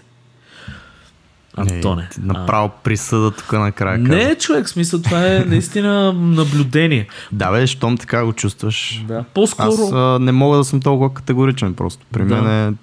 [1.56, 2.02] Антоне.
[2.02, 3.96] Е, ти направо присъда тук накрая.
[3.98, 4.08] каза.
[4.08, 7.08] Не, човек, в смисъл, това е наистина наблюдение.
[7.32, 9.02] Да, бе, щом така го чувстваш.
[9.08, 9.24] Да.
[9.34, 9.68] По-скоро.
[9.68, 12.06] Аз а, не мога да съм толкова категоричен просто.
[12.12, 12.42] При Да.
[12.42, 12.74] мен е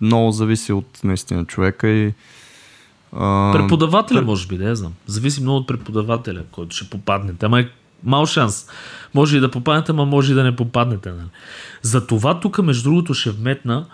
[0.00, 2.12] много зависи от наистина човека и
[3.16, 4.92] А, Преподавателя, може би, не знам.
[5.06, 7.46] Зависи много от преподавателя, който ще попаднете.
[7.46, 7.68] Ама е
[8.04, 8.66] мал шанс.
[9.14, 11.10] Може и да попаднете, ама може и да не попаднете.
[11.10, 11.28] Нали?
[11.82, 13.86] За това тук, между другото, ще вметна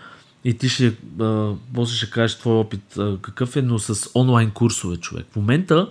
[0.44, 4.50] и ти ще, а, после ще кажеш твой опит а, какъв е, но с онлайн
[4.50, 5.26] курсове, човек.
[5.32, 5.88] В момента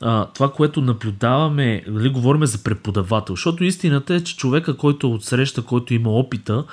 [0.00, 5.62] а, това, което наблюдаваме, нали, говорим за преподавател, защото истината е, че човека, който отсреща,
[5.62, 6.64] който има опита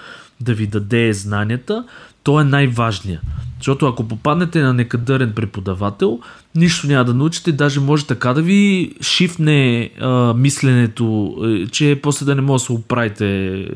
[0.41, 1.85] да ви даде знанията,
[2.23, 3.21] то е най-важният.
[3.57, 6.19] Защото ако попаднете на некадърен преподавател,
[6.55, 12.25] нищо няма да научите, даже може така да ви шифне а, мисленето, е, че после
[12.25, 13.67] да не може да се оправите е,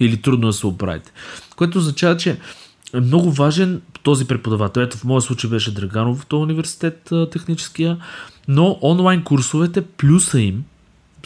[0.00, 1.12] или трудно да се оправите.
[1.56, 2.38] Което означава, че
[2.94, 4.80] е много важен този преподавател.
[4.80, 7.98] Ето в моя случай беше Драганов този университет техническия,
[8.48, 10.64] но онлайн курсовете плюса им,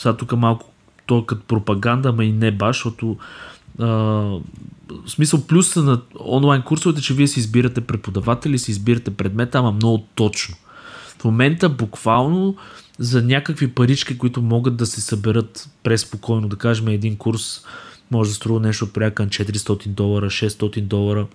[0.01, 0.73] сега тук малко
[1.07, 3.17] то като пропаганда, ама и не баш, защото
[3.79, 4.41] а, в
[5.07, 10.07] смисъл плюса на онлайн курсовете, че вие си избирате преподаватели, си избирате предмета, ама много
[10.15, 10.57] точно.
[11.19, 12.57] В момента буквално
[12.99, 17.63] за някакви парички, които могат да се съберат преспокойно, да кажем един курс
[18.11, 21.27] може да струва нещо на 400 долара, 600 долара,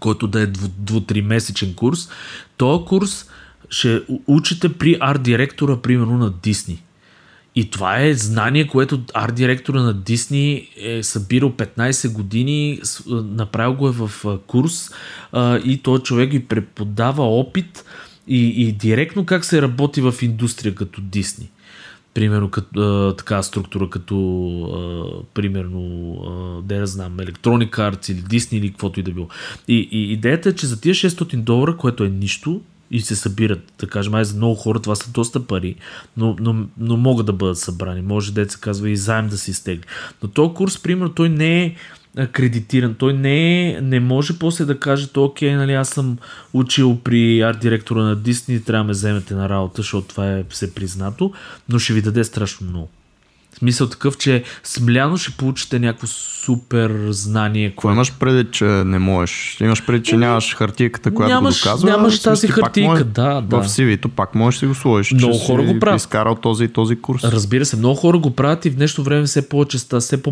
[0.00, 2.08] който да е 2-3 месечен курс.
[2.56, 3.26] Този курс
[3.70, 6.82] ще учите при арт директора, примерно на Дисни.
[7.54, 13.88] И това е знание, което арт директора на Дисни е събирал 15 години, направил го
[13.88, 14.90] е в курс
[15.64, 17.84] и той човек ги преподава опит
[18.28, 21.50] и, и директно как се работи в индустрия като Дисни.
[22.18, 24.16] Примерно като, а, така структура като
[24.62, 29.28] а, примерно а, да знам, Electronic Arts или Disney или каквото и да било.
[29.68, 32.60] И, и идеята е, че за тия 600 долара, което е нищо,
[32.90, 35.74] и се събират, да кажем, ай за много хора това са доста пари,
[36.16, 38.02] но, но, но могат да бъдат събрани.
[38.02, 39.84] Може да се казва и заем да се изтегли.
[40.22, 41.74] Но този курс, примерно, той не е
[42.18, 42.94] акредитиран.
[42.94, 46.18] Той не, е, не може после да каже, то окей, нали, аз съм
[46.52, 50.44] учил при арт директора на Дисни, трябва да ме вземете на работа, защото това е
[50.48, 51.32] все признато,
[51.68, 52.88] но ще ви даде страшно много.
[53.58, 57.70] В смисъл такъв, че смляно ще получите някакво супер знание.
[57.70, 59.56] Какво имаш преди, че не можеш?
[59.60, 61.90] Имаш преди, че нямаш хартийката, която нямаш, го доказва?
[61.90, 63.62] Нямаш тази хартийка, може, да, да.
[63.62, 65.12] В CV-то пак можеш да го сложиш.
[65.12, 66.00] Много хора го правят.
[66.00, 67.24] изкарал този и този курс.
[67.24, 70.22] Разбира се, много хора го правят и в днешно време все повече, все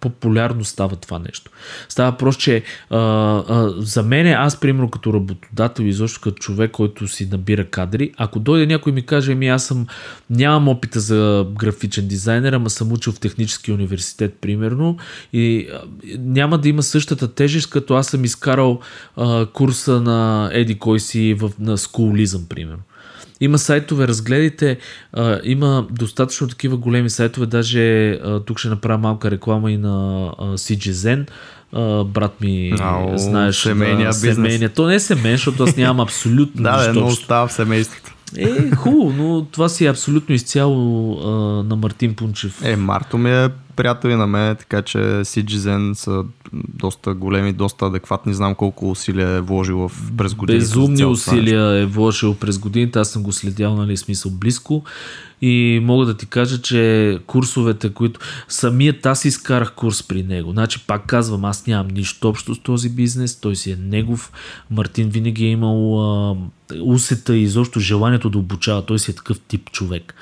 [0.00, 1.50] популярно става това нещо.
[1.88, 6.70] Става просто, че а, а, за мен, аз примерно като работодател и защо като човек,
[6.70, 9.86] който си набира кадри, ако дойде някой ми каже, ми аз съм,
[10.30, 14.96] нямам опита за графичен дизайнер, ама съм учил в технически университет, примерно,
[15.32, 15.68] и
[16.18, 18.80] няма да има същата тежест, като аз съм изкарал
[19.16, 22.82] а, курса на Еди кой си в, на скулизъм, примерно.
[23.40, 24.78] Има сайтове, разгледайте,
[25.12, 30.26] а, има достатъчно такива големи сайтове, даже а, тук ще направя малка реклама и на
[30.38, 31.26] а, CGZen,
[31.72, 34.68] а, брат ми, Ау, знаеш, семейния да, семейния.
[34.68, 38.15] То не е семейен, защото аз нямам абсолютно да, нищо да, но остава в семейството.
[38.36, 41.28] Е, хубаво, но това си е абсолютно изцяло а,
[41.62, 42.64] на Мартин Пунчев.
[42.64, 48.34] Е, Марто ми е приятели на мен, така че Citizen са доста големи, доста адекватни.
[48.34, 50.62] Знам колко усилия е вложил в, през годините.
[50.62, 52.98] Безумни усилия е вложил през годините.
[52.98, 54.84] Аз съм го следял, нали, смисъл близко.
[55.42, 58.20] И мога да ти кажа, че курсовете, които...
[58.48, 60.50] Самият аз изкарах курс при него.
[60.50, 63.40] Значи, пак казвам, аз нямам нищо общо с този бизнес.
[63.40, 64.32] Той си е негов.
[64.70, 66.36] Мартин винаги е имал а,
[66.82, 68.86] усета и изобщо желанието да обучава.
[68.86, 70.14] Той си е такъв тип човек.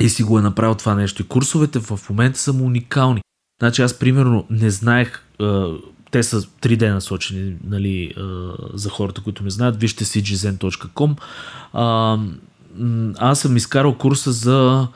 [0.00, 1.22] И си го е направил това нещо.
[1.22, 3.20] И курсовете в момента са му уникални.
[3.62, 5.22] Значи аз примерно не знаех,
[6.10, 8.14] те са 3D насочени нали,
[8.74, 9.76] за хората, които ме знаят.
[9.76, 11.16] Вижте cgzen.com.
[13.18, 14.88] Аз съм изкарал курса за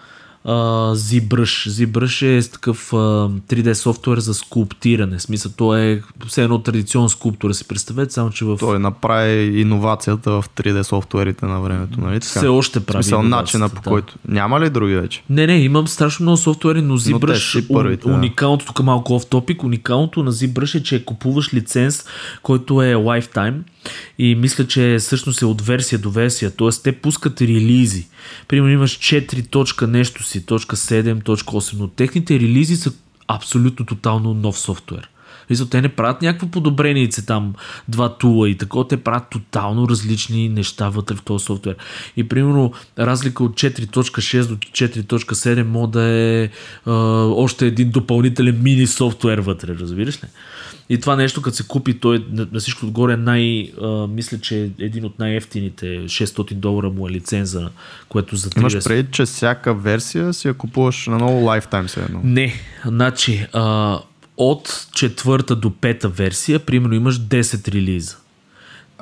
[0.46, 1.68] uh, ZBrush.
[1.68, 5.18] ZBrush е такъв uh, 3D софтуер за скулптиране.
[5.18, 8.56] В смисъл, то е все едно традиционно скулптура, си представете, само че в...
[8.56, 12.20] Той направи иновацията в 3D софтуерите на времето, нали?
[12.20, 12.38] Така?
[12.38, 13.90] Все още прави Смисъл, начина по да.
[13.90, 14.14] който...
[14.28, 15.22] Няма ли други вече?
[15.30, 18.14] Не, не, имам страшно много софтуери, но ZBrush, но първите, да.
[18.14, 22.04] уникалното, тук малко оф топик, уникалното на ZBrush е, че купуваш лиценз,
[22.42, 23.54] който е lifetime
[24.18, 26.68] и мисля, че всъщност е от версия до версия, т.е.
[26.82, 28.08] те пускат релизи.
[28.48, 32.92] Примерно имаш 4 точка нещо си, точка 7, точка 8, но техните релизи са
[33.28, 35.10] абсолютно тотално нов софтуер.
[35.50, 37.54] Мисля, те не правят някакво подобрение там,
[37.88, 41.76] два тула и такова, те правят тотално различни неща вътре в този софтуер.
[42.16, 46.50] И примерно разлика от 4.6 до 4.7 може да е
[46.86, 46.92] а,
[47.24, 50.28] още един допълнителен мини софтуер вътре, разбираш ли?
[50.90, 54.62] И това нещо, като се купи, той на, на всичко отгоре най, а, мисля, че
[54.62, 57.68] е един от най-ефтините, 600 долара му е лиценза,
[58.08, 58.58] което за 30...
[58.58, 62.20] Имаш преди, че всяка версия си я купуваш на ново лайфтайм се едно.
[62.24, 62.54] Не,
[62.86, 63.98] значи а,
[64.36, 68.16] от четвърта до пета версия, примерно имаш 10 релиза.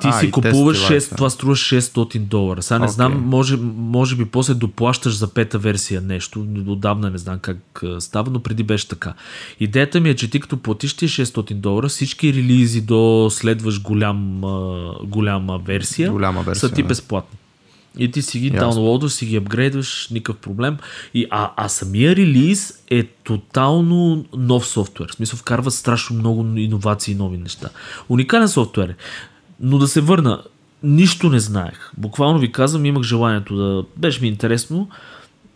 [0.01, 1.11] Ти А, си купуваш тест девайса.
[1.11, 2.61] 6, това струва 600 долара.
[2.61, 2.93] Сега не Окей.
[2.93, 6.45] знам, може, може би после доплащаш за пета версия нещо.
[6.67, 9.13] Отдавна не знам как става, но преди беше така.
[9.59, 14.41] Идеята ми е, че ти като платиш ти 600 долара, всички релизи до следваш голям,
[15.03, 17.39] голяма версия, Голяма версия, са ти безплатни.
[17.97, 20.77] И ти си ги даунлоудваш, си ги апгрейдваш, никакъв проблем.
[21.13, 25.09] И, а, а самия релиз е тотално нов софтуер.
[25.11, 27.69] В смисъл вкарва страшно много иновации и нови неща.
[28.09, 28.95] Уникален софтуер е.
[29.61, 30.43] Но да се върна,
[30.83, 31.91] нищо не знаех.
[31.97, 33.83] Буквално ви казвам, имах желанието да...
[33.97, 34.89] Беше ми интересно.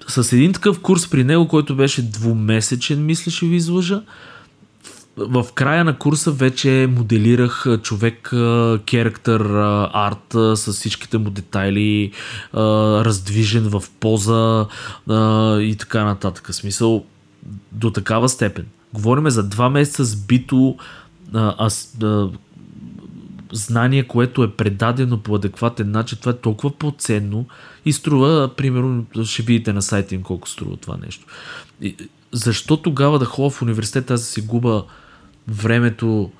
[0.07, 4.01] С един такъв курс при него, който беше двумесечен, мисля, ще ви излъжа,
[5.17, 8.33] в края на курса вече моделирах човек
[8.85, 9.41] керактер
[9.93, 12.11] арт с всичките му детайли,
[12.53, 14.67] раздвижен в поза
[15.61, 16.53] и така нататък.
[16.53, 17.05] Смисъл
[17.71, 18.65] до такава степен.
[18.93, 20.77] Говориме за два месеца сбито
[21.33, 22.29] а, аз, а,
[23.53, 26.17] знание, което е предадено по адекватен начин.
[26.19, 27.45] Това е толкова по-ценно
[27.85, 31.25] и струва, примерно, ще видите на сайта им колко струва това нещо.
[31.81, 31.95] И,
[32.31, 34.83] защо тогава да ходя в университет, аз да си губа
[35.47, 36.31] времето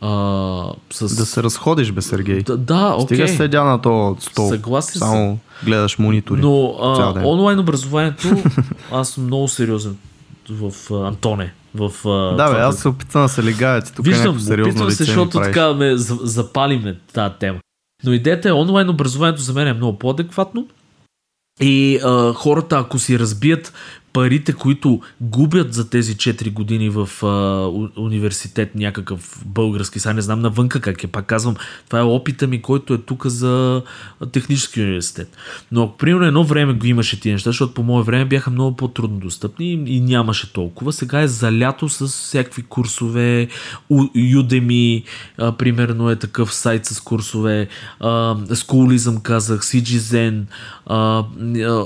[0.00, 1.16] а, с...
[1.16, 2.42] Да се разходиш, бе, Сергей.
[2.42, 3.16] Да, да окей.
[3.16, 4.48] Стига седя на то стол.
[4.48, 6.40] Съгласен Само гледаш монитори.
[6.40, 8.42] Но а, онлайн образованието,
[8.92, 9.96] аз съм много сериозен
[10.50, 11.52] в Антоне.
[11.74, 14.70] В, а, Да, бе, аз се опитвам да се легая, ти тук Виждам, някакво сериозно
[14.70, 17.58] опитвам се, защото така ме за- запалиме тази тема.
[18.04, 20.66] Но идеята е онлайн образованието за мен е много по-адекватно.
[21.60, 23.72] И а, хората, ако си разбият
[24.18, 27.66] парите, които губят за тези 4 години в а,
[28.00, 31.56] университет някакъв български, сега не знам навънка как е, пак казвам,
[31.86, 33.82] това е опита ми, който е тук за
[34.32, 35.36] технически университет.
[35.72, 38.76] Но ако примерно едно време го имаше тия неща, защото по мое време бяха много
[38.76, 43.48] по-трудно достъпни и, нямаше толкова, сега е залято с всякакви курсове,
[43.90, 45.04] Udemy,
[45.38, 47.68] а, примерно е такъв сайт с курсове,
[48.00, 50.42] а, Schoolism казах, CGZen,
[50.86, 51.24] а, а,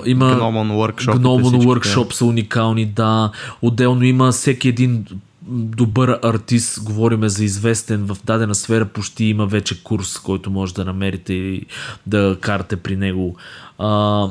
[0.06, 1.16] има Gnomon Workshop.
[1.16, 3.30] Gnomon Workshop са уникални, да.
[3.62, 5.06] Отделно има всеки един
[5.50, 10.84] добър артист, говориме за известен в дадена сфера, почти има вече курс, който може да
[10.84, 11.66] намерите и
[12.06, 13.36] да карате при него.
[13.78, 13.88] А,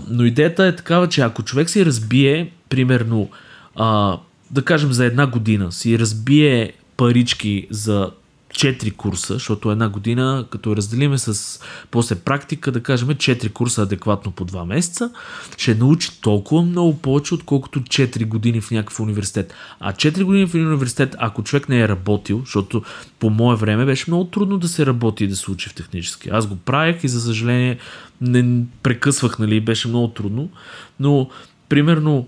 [0.09, 3.29] но идеята е такава, че ако човек си разбие, примерно,
[3.75, 4.17] а,
[4.51, 8.11] да кажем за една година, си разбие парички за
[8.61, 11.59] 4 курса, защото една година, като разделиме с
[11.91, 15.11] после практика, да кажем 4 курса адекватно по 2 месеца,
[15.57, 19.53] ще научи толкова много повече, отколкото 4 години в някакъв университет.
[19.79, 22.83] А 4 години в университет, ако човек не е работил, защото
[23.19, 26.29] по мое време беше много трудно да се работи и да се учи в технически.
[26.29, 27.77] Аз го правех и за съжаление
[28.21, 30.49] не прекъсвах, нали, беше много трудно,
[30.99, 31.29] но
[31.69, 32.27] примерно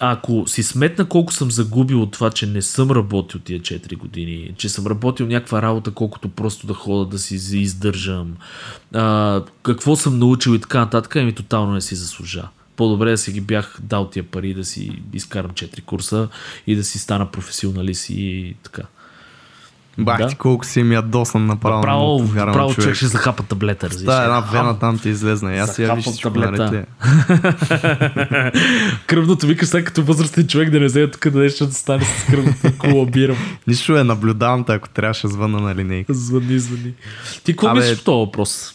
[0.00, 4.54] ако си сметна колко съм загубил от това, че не съм работил тия 4 години,
[4.56, 8.36] че съм работил някаква работа, колкото просто да хода да си издържам,
[8.94, 12.48] а, какво съм научил и така нататък, ами тотално не си заслужа.
[12.76, 16.28] По-добре да си ги бях дал тия пари, да си изкарам 4 курса
[16.66, 18.82] и да си стана професионалист и така.
[19.98, 20.26] Бах Да.
[20.26, 21.82] ти колко си ми ядосан направо.
[21.82, 22.82] Право, не повярвам, право човек.
[22.82, 24.16] човек ще захапа таблета, разбираш.
[24.16, 24.50] Да, една Хам.
[24.52, 25.54] вена там ти излезна.
[25.54, 26.50] И аз Захапам виж таблета.
[26.52, 26.84] наред ли е.
[29.06, 32.24] Кръвното викаш сега като възрастен човек да не вземе тук да нещо да стане с
[32.24, 33.36] кръвното колабирам.
[33.66, 36.14] Нищо е, наблюдавам те, ако трябваше звънна на линейка.
[36.14, 36.92] Звъни, звъни.
[37.44, 38.74] Ти какво мислиш по този въпрос?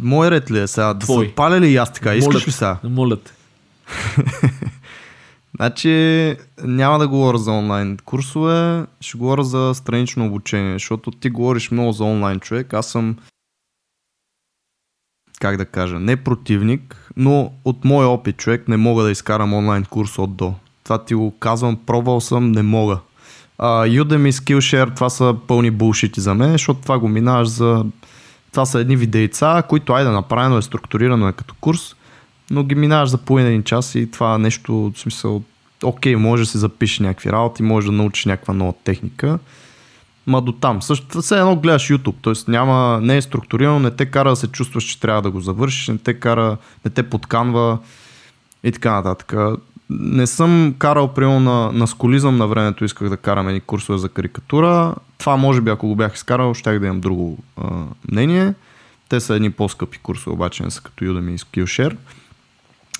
[0.00, 0.94] Мой ред ли е сега?
[0.94, 1.26] Да Твой.
[1.26, 2.14] се паля ли и аз така?
[2.14, 2.76] Искаш ли сега?
[2.84, 3.32] Моля те.
[5.56, 11.70] Значи няма да говоря за онлайн курсове, ще говоря за странично обучение, защото ти говориш
[11.70, 13.16] много за онлайн човек, аз съм
[15.40, 19.84] как да кажа, не противник, но от моя опит човек не мога да изкарам онлайн
[19.84, 20.54] курс от до.
[20.84, 22.98] Това ти го казвам, пробвал съм, не мога.
[23.58, 27.84] Uh, Udemy, Skillshare, това са пълни булшити за мен, защото това го минаваш за...
[28.50, 31.96] Това са едни видеица, които айде направено е, структурирано е като курс,
[32.50, 35.42] но ги минаваш за половин един час и това нещо, в смисъл,
[35.84, 39.38] окей, може да си запишеш някакви работи, може да научиш някаква нова техника,
[40.26, 40.82] ма до там.
[40.82, 42.50] Също все едно гледаш YouTube, т.е.
[42.50, 45.88] няма, не е структурирано, не те кара да се чувстваш, че трябва да го завършиш,
[45.88, 47.78] не те кара, не те подканва
[48.64, 49.34] и така нататък.
[49.90, 54.08] Не съм карал, примерно, на, на сколизъм на времето, исках да карам едни курсове за
[54.08, 54.94] карикатура.
[55.18, 57.68] Това, може би, ако го бях изкарал, щях да имам друго а,
[58.12, 58.54] мнение.
[59.08, 61.96] Те са едни по-скъпи курсове, обаче не са като Udemy и Skillshare.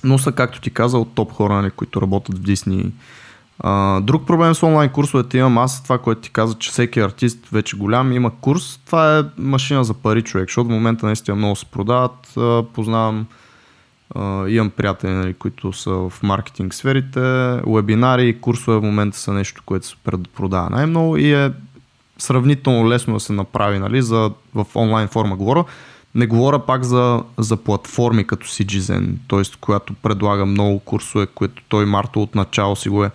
[0.05, 2.93] Но са, както ти каза, от топ хора, нали, които работят в.
[3.59, 7.49] А, друг проблем с онлайн курсовете имам аз, това, което ти каза, че всеки артист
[7.53, 8.81] вече голям има курс.
[8.87, 12.35] Това е машина за пари, човек, защото в момента наистина много се продават.
[12.73, 13.27] Познавам
[14.49, 17.21] имам приятели, нали, които са в маркетинг сферите,
[17.67, 19.97] вебинари и курсове в момента са нещо, което се
[20.37, 21.53] продава най-много и е
[22.19, 25.65] сравнително лесно да се направи нали, за, в онлайн форма говоря.
[26.17, 29.43] Не говоря пак за, за платформи като Citizen, т.е.
[29.61, 33.11] която предлага много курсове, които той Марто от начало си го е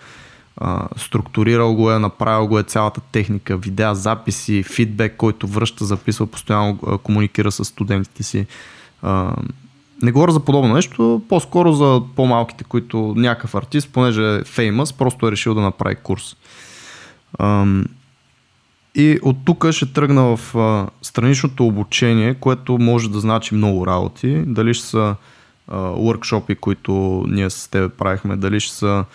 [0.58, 6.28] а, структурирал го е, направил го е цялата техника, видеа, записи, фидбек, който връща, записва,
[6.28, 8.46] постоянно а, комуникира с студентите си.
[9.02, 9.36] А,
[10.02, 15.28] не говоря за подобно нещо, по-скоро за по-малките, които някакъв артист, понеже е famous, просто
[15.28, 16.36] е решил да направи курс.
[17.40, 17.66] А,
[18.96, 24.44] и от тук ще тръгна в а, страничното обучение, което може да значи много работи.
[24.48, 25.16] Дали ще са
[25.68, 25.78] а,
[26.56, 29.06] които ние с теб правихме, дали ще са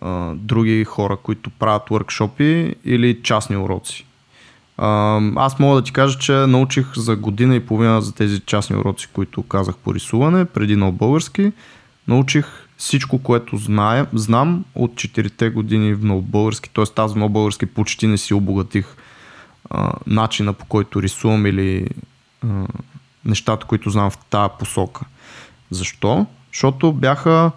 [0.00, 4.06] а, други хора, които правят workshop или частни уроци.
[4.76, 8.76] А, аз мога да ти кажа, че научих за година и половина за тези частни
[8.76, 11.52] уроци, които казах по рисуване, преди на български.
[12.08, 16.84] Научих всичко, което знае, знам от 4 години в много български, т.е.
[16.96, 18.96] аз в много български почти не си обогатих
[19.70, 21.86] а, начина по който рисувам или
[22.44, 22.66] а,
[23.24, 25.04] нещата, които знам в тази посока.
[25.70, 26.26] Защо?
[26.52, 27.50] Защото бяха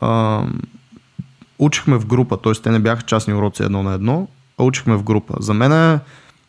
[0.00, 0.42] а,
[1.58, 2.52] учихме в група, т.е.
[2.52, 4.28] те не бяха частни уроци едно на едно,
[4.58, 5.34] а учихме в група.
[5.40, 6.00] За мен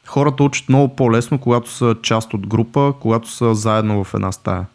[0.08, 4.66] хората учат много по-лесно, когато са част от група, когато са заедно в една стая.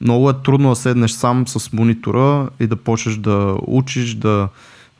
[0.00, 4.48] Много е трудно да седнеш сам с монитора и да почнеш да учиш, да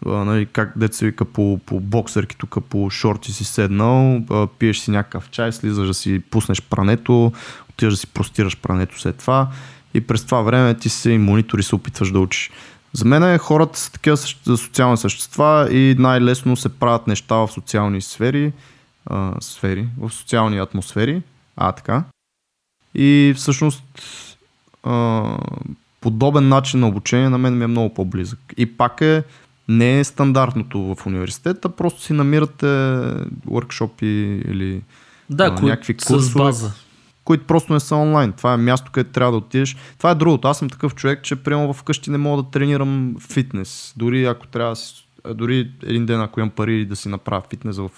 [0.04, 4.22] нали, как деца вика по, по боксерки, тук по шорти си седнал,
[4.58, 7.32] пиеш си някакъв чай, слизаш да си пуснеш прането,
[7.70, 9.48] отиваш да си простираш прането след това
[9.94, 12.50] и през това време ти се и монитори се опитваш да учиш.
[12.92, 14.16] За мен е, хората са такива
[14.56, 18.52] социални същества и най-лесно се правят неща в социални сфери,
[19.06, 21.22] а, сфери, в социални атмосфери,
[21.56, 22.04] а така.
[22.94, 23.84] И всъщност
[24.82, 25.24] а,
[26.00, 28.38] подобен начин на обучение на мен ми е много по-близък.
[28.56, 29.22] И пак е
[29.68, 32.66] не е стандартното в университета, просто си намирате
[33.46, 34.82] workshopи или
[35.30, 36.22] да, а, някакви курсове.
[36.22, 36.72] С база
[37.26, 38.32] които просто не са онлайн.
[38.32, 39.76] Това е място, където трябва да отидеш.
[39.98, 40.48] Това е другото.
[40.48, 43.94] Аз съм такъв човек, че приема вкъщи не мога да тренирам фитнес.
[43.96, 47.76] Дори ако трябва да си, дори един ден, ако имам пари да си направя фитнес
[47.76, 47.90] в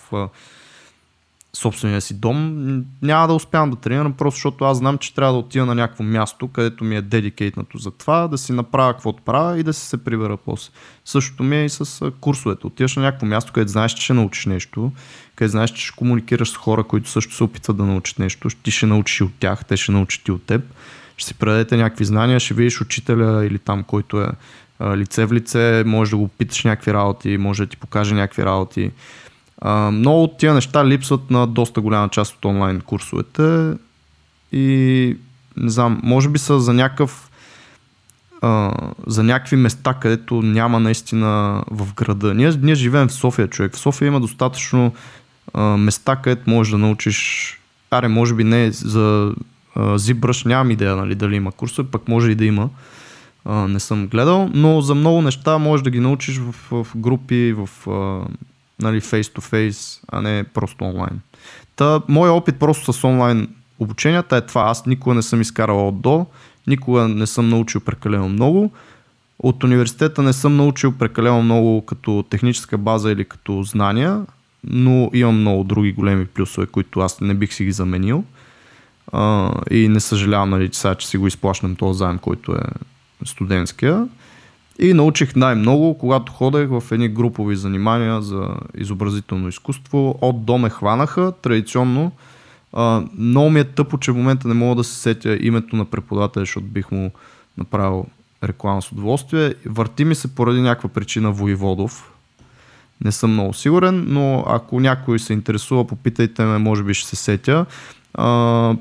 [1.56, 5.38] собствения си дом, няма да успявам да тренирам, просто защото аз знам, че трябва да
[5.38, 9.58] отида на някакво място, където ми е дедикейтнато за това, да си направя каквото правя
[9.58, 10.70] и да си се прибера после.
[11.04, 12.66] Същото ми е и с курсовете.
[12.66, 14.92] Отиваш на някакво място, където знаеш, че ще научиш нещо,
[15.36, 18.70] където знаеш, че ще комуникираш с хора, които също се опитват да научат нещо, ти
[18.70, 20.62] ще научиш от тях, те ще научат и от теб,
[21.16, 24.28] ще си предадете някакви знания, ще видиш учителя или там, който е
[24.96, 28.90] лице в лице, може да го питаш някакви работи, може да ти покаже някакви работи.
[29.92, 33.76] Много от тия неща липсват на доста голяма част от онлайн курсовете
[34.52, 35.16] и
[35.56, 37.30] не знам, може би са за някакъв
[39.06, 42.34] за някакви места, където няма наистина в града.
[42.34, 43.74] Ние, ние живеем в София, човек.
[43.74, 44.92] В София има достатъчно
[45.54, 49.34] а, места, където можеш да научиш аре, може би не за
[49.76, 49.98] а,
[50.44, 52.68] нямам идея нали, дали има курсове, пък може и да има.
[53.44, 57.52] А, не съм гледал, но за много неща можеш да ги научиш в, в групи,
[57.52, 58.28] в а,
[58.80, 61.20] нали, face-to-face, а не просто онлайн.
[61.76, 63.48] Та, моят опит просто с онлайн
[63.78, 64.62] обученията е това.
[64.62, 66.26] Аз никога не съм изкарал от до,
[66.66, 68.72] никога не съм научил прекалено много.
[69.38, 74.26] От университета не съм научил прекалено много като техническа база или като знания,
[74.64, 78.24] но имам много други големи плюсове, които аз не бих си ги заменил.
[79.12, 82.62] А, и не съжалявам, нали, сега, че си го изплащам този заем, който е
[83.24, 84.08] студентския.
[84.78, 90.18] И научих най-много, когато ходех в едни групови занимания за изобразително изкуство.
[90.20, 92.12] От до ме хванаха традиционно.
[92.72, 95.84] А, много ми е тъпо, че в момента не мога да се сетя името на
[95.84, 97.10] преподавателя, защото бих му
[97.58, 98.06] направил
[98.44, 99.54] реклама с удоволствие.
[99.66, 102.12] Върти ми се поради някаква причина Воеводов.
[103.04, 107.16] Не съм много сигурен, но ако някой се интересува, попитайте ме, може би ще се
[107.16, 107.66] сетя.
[108.14, 108.76] А,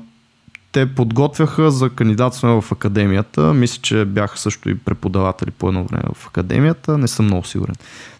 [0.72, 3.54] те подготвяха за кандидатстване в академията.
[3.54, 6.98] Мисля, че бяха също и преподаватели по едно време в академията.
[6.98, 7.74] Не съм много сигурен.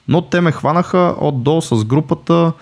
[0.09, 2.53] Но те ме хванаха от до с групата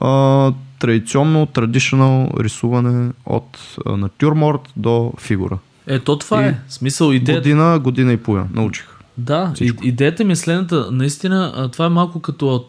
[0.00, 5.58] а, традиционно, traditional рисуване от а, натюрморт до фигура.
[5.86, 6.60] Ето това и е.
[6.68, 7.38] Смисъл идея.
[7.38, 8.86] Година, година и половина научих.
[9.18, 9.86] Да, Всичко.
[9.86, 10.88] идеята ми е следната.
[10.90, 12.64] Наистина, това е малко като,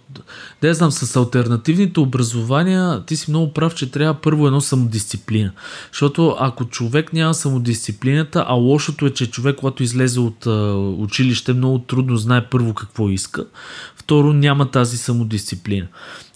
[0.62, 5.52] да знам, с альтернативните образования, ти си много прав, че трябва първо едно самодисциплина.
[5.92, 10.46] Защото ако човек няма самодисциплината, а лошото е, че човек, когато излезе от
[10.98, 13.46] училище, много трудно знае първо какво иска,
[13.96, 15.88] второ няма тази самодисциплина.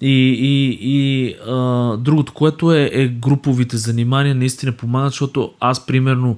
[0.01, 0.09] И,
[0.39, 6.37] и, и а, другото, което е, е груповите занимания, наистина помагат, защото аз примерно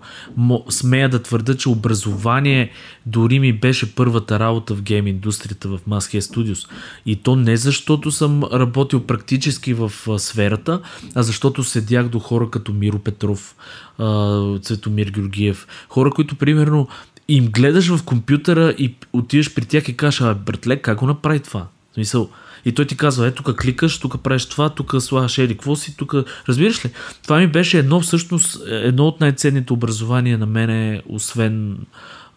[0.69, 2.71] смея да твърда, че образование
[3.05, 6.69] дори ми беше първата работа в гейм индустрията в Maskey Studios.
[7.05, 10.81] И то то не защото съм работил практически в сферата,
[11.15, 13.55] а защото седях до хора като Миро Петров,
[14.61, 15.67] Цветомир Георгиев.
[15.89, 16.87] Хора, които примерно
[17.27, 21.39] им гледаш в компютъра и отиваш при тях и кажеш, а братле, как го направи
[21.39, 21.67] това?
[21.91, 22.29] В смисъл,
[22.65, 25.97] и той ти казва, ето тук кликаш, тук правиш това, тук слагаш еди какво си,
[25.97, 26.15] тук...
[26.47, 26.91] Разбираш ли?
[27.23, 31.77] Това ми беше едно всъщност, едно от най-ценните образования на мене, освен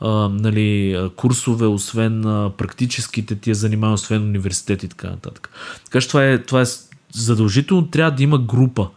[0.03, 5.51] а, нали, курсове, освен а, практическите ти я занимава, освен университет и така нататък.
[5.85, 6.65] Така че това е, това е
[7.13, 8.89] задължително, трябва да има група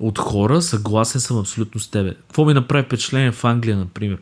[0.00, 2.14] от хора, съгласен съм абсолютно с тебе.
[2.14, 4.18] Какво ми направи впечатление в Англия, например?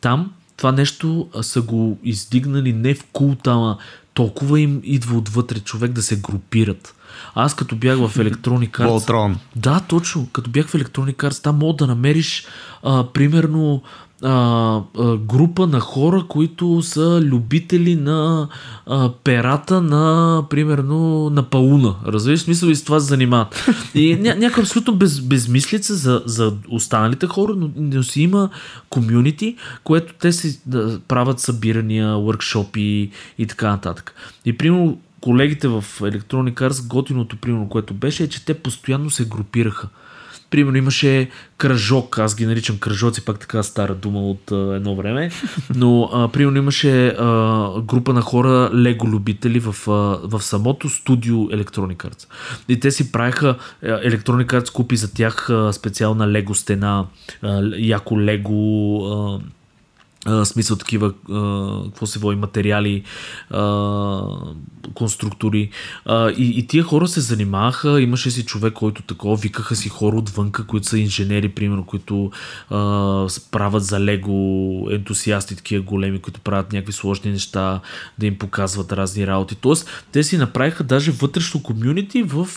[0.00, 3.78] Там това нещо са го издигнали не в култа, ама
[4.14, 6.94] толкова им идва отвътре човек да се групират.
[7.34, 8.88] Аз като бях в Electronic Arts...
[8.88, 9.38] Волтрон.
[9.56, 10.28] Да, точно.
[10.32, 12.46] Като бях в Electronic Arts, там мога да намериш
[12.82, 13.82] а, примерно
[14.22, 14.80] а,
[15.16, 18.48] група на хора, които са любители на
[18.86, 21.94] а, перата на, примерно, на пауна.
[22.06, 23.68] Разбираш смисъл и с това се занимават.
[23.94, 28.50] И ня, някаква абсолютно без, безмислица за, за останалите хора, но, но си има
[28.88, 34.14] комюнити, което те си да, правят събирания, workshopи и така нататък.
[34.44, 39.24] И примерно колегите в Electronic Arts, готиното примерно, което беше, е, че те постоянно се
[39.24, 39.88] групираха.
[40.52, 45.30] Примерно имаше кръжок, аз ги наричам кръжоци, пак така стара дума от а, едно време,
[45.74, 49.90] но а, примерно имаше а, група на хора лего любители в, а,
[50.28, 52.26] в самото студио Electronic Arts.
[52.68, 57.06] И те си правиха, Electronic Arts купи за тях а, специална лего стена,
[57.42, 59.40] а, яко лего, а,
[60.44, 61.12] смисъл такива,
[61.84, 63.02] какво се води, материали,
[64.94, 65.70] конструктори.
[66.36, 70.66] И, и тия хора се занимаваха, имаше си човек, който такова, викаха си хора отвънка,
[70.66, 72.30] които са инженери, примерно, които
[73.50, 77.80] правят за лего ентусиасти, такива големи, които правят някакви сложни неща,
[78.18, 79.54] да им показват разни работи.
[79.54, 82.48] Тоест, те си направиха даже вътрешно комюнити в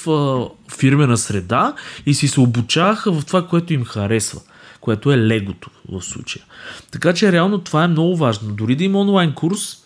[0.78, 1.74] фирмена среда
[2.06, 4.42] и си се обучаваха в това, което им харесва
[4.80, 6.46] което е легото в случая.
[6.92, 8.54] Така че реално това е много важно.
[8.54, 9.78] Дори да има онлайн курс,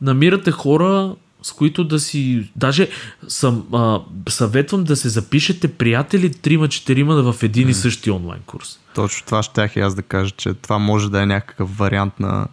[0.00, 2.50] намирате хора, с които да си...
[2.56, 2.88] Даже
[3.28, 8.78] съм, а, съветвам да се запишете приятели, трима-четирима в един и същи онлайн курс.
[8.94, 12.46] Точно това щях и аз да кажа, че това може да е някакъв вариант на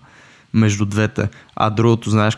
[0.53, 1.30] между двете.
[1.56, 2.38] А другото, знаеш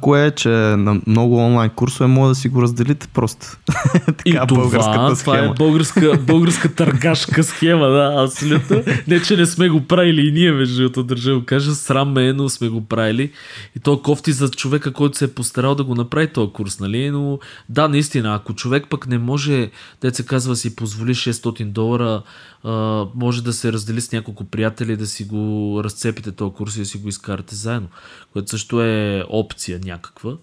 [0.00, 3.46] кое е, че на много онлайн курсове може да си го разделите просто.
[4.06, 8.82] така, и това, това е българска, българска търгашка схема, да, абсолютно.
[9.08, 12.28] Не, че не сме го правили и ние, между другото, държа го кажа, срам ме
[12.28, 13.30] е, но сме го правили.
[13.76, 17.10] И то кофти за човека, който се е постарал да го направи този курс, нали?
[17.10, 22.22] Но да, наистина, ако човек пък не може, да се казва, си позволи 600 долара,
[22.64, 26.78] а, може да се раздели с няколко приятели, да си го разцепите този курс и
[26.78, 27.88] да си го изкарате заедно,
[28.32, 30.36] което също е опция някаква.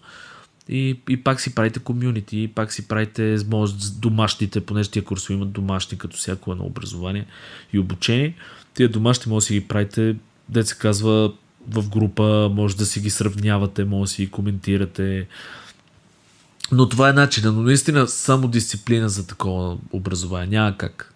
[0.70, 5.34] И, и пак си правите комюнити, и пак си правите може, домашните, понеже тия курсове
[5.34, 7.26] имат домашни, като всяко едно образование
[7.74, 8.36] и обучение.
[8.74, 10.16] Тия домашни може да си ги правите,
[10.50, 11.34] да се казва,
[11.68, 15.28] в група, може да си ги сравнявате, може да си ги коментирате.
[16.72, 17.56] Но това е начинът.
[17.56, 20.60] Но наистина само дисциплина за такова образование.
[20.60, 21.14] Няма как.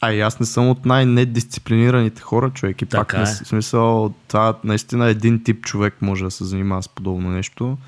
[0.00, 2.82] А и аз не съм от най-недисциплинираните хора, човек.
[2.82, 3.18] И така пак, е.
[3.18, 7.78] не, смисъл, това наистина един тип човек може да се занимава с подобно нещо.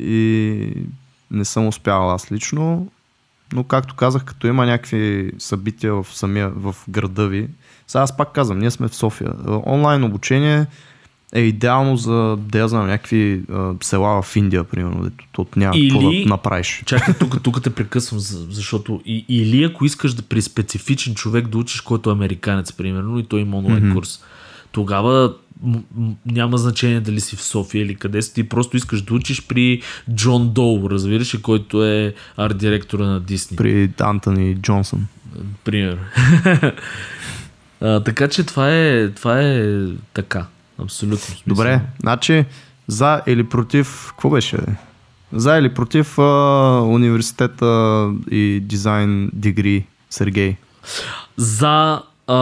[0.00, 0.74] И
[1.30, 2.88] не съм успял аз лично.
[3.52, 7.48] Но както казах, като има някакви събития в самия, в града ви,
[7.86, 9.32] сега аз пак казвам, ние сме в София.
[9.66, 10.66] Онлайн обучение,
[11.32, 15.76] е идеално за, да я знам, някакви а, села в Индия, примерно, дето тут няма
[15.76, 15.90] или...
[15.90, 16.82] какво да направиш.
[16.86, 18.20] Чакай, тук, тук те прекъсвам,
[18.50, 23.18] защото и, или ако искаш да при специфичен човек да учиш, който е американец, примерно,
[23.18, 23.94] и той има онлайн mm-hmm.
[23.94, 24.20] курс,
[24.72, 25.34] тогава
[26.26, 29.82] няма значение дали си в София или къде си, ти просто искаш да учиш при
[30.14, 33.56] Джон Доу, разбираш, който е арт-директора на Дисни.
[33.56, 35.06] При Антони Джонсън.
[35.64, 35.98] Пример.
[37.80, 40.46] а, така че това е, това е така.
[40.78, 41.18] Абсолютно.
[41.18, 41.42] Смисъл.
[41.46, 42.44] Добре, значи
[42.88, 44.58] за или против, какво беше?
[45.32, 46.22] За или против а,
[46.86, 50.56] университета и дизайн дигри, Сергей?
[51.36, 52.36] За а,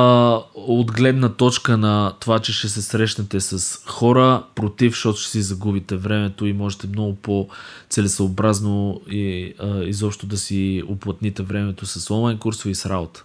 [0.54, 5.42] от гледна точка на това, че ще се срещнете с хора, против, защото ще си
[5.42, 12.38] загубите времето и можете много по-целесъобразно и а, изобщо да си уплътните времето с онлайн
[12.38, 13.24] курсове и с работа.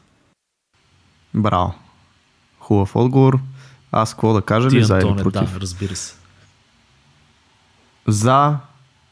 [1.34, 1.74] Браво.
[2.60, 3.39] Хубав отговор.
[3.98, 5.54] Аз какво да кажа Ти, ли за или против?
[5.54, 6.16] Да, разбира се.
[8.08, 8.58] За,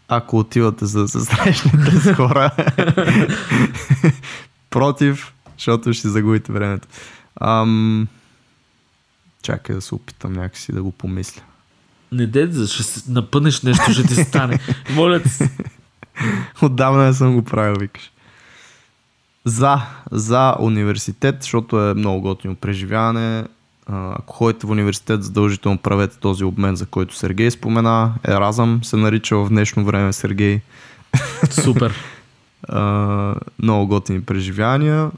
[0.08, 2.50] ако отивате за, за срещнете с хора.
[4.70, 6.88] против, защото ще загубите времето.
[7.42, 8.08] Ам...
[9.44, 11.42] Чакай да се опитам някакси да го помисля.
[12.12, 14.60] Не де, ще напънеш нещо, ще ти стане.
[14.96, 15.30] Моля ти.
[16.62, 18.12] Отдавна не съм го правил, викаш.
[19.46, 19.82] За,
[20.12, 23.44] за университет, защото е много готино преживяване.
[23.88, 28.14] Ако ходите в университет, задължително правете този обмен, за който Сергей спомена.
[28.28, 30.62] Еразъм се нарича в днешно време Сергей.
[31.50, 31.94] Супер.
[32.68, 35.12] А, много готини преживявания.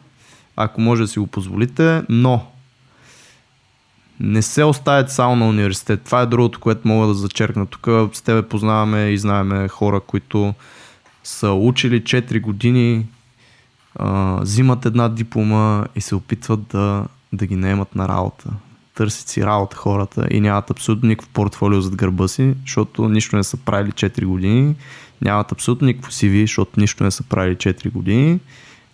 [0.56, 2.46] Ако може да си го позволите, но
[4.20, 6.02] не се оставят само на университет.
[6.02, 7.66] Това е другото, което мога да зачеркна.
[7.66, 10.54] Тук с тебе познаваме и знаеме хора, които
[11.24, 13.06] са учили 4 години,
[13.96, 17.06] а, взимат една диплома и се опитват да,
[17.36, 18.50] да ги наемат на работа.
[18.96, 23.44] Търсят си работа хората и нямат абсолютно никакво портфолио зад гърба си, защото нищо не
[23.44, 24.76] са правили 4 години.
[25.22, 28.40] Нямат абсолютно никакво CV, защото нищо не са правили 4 години.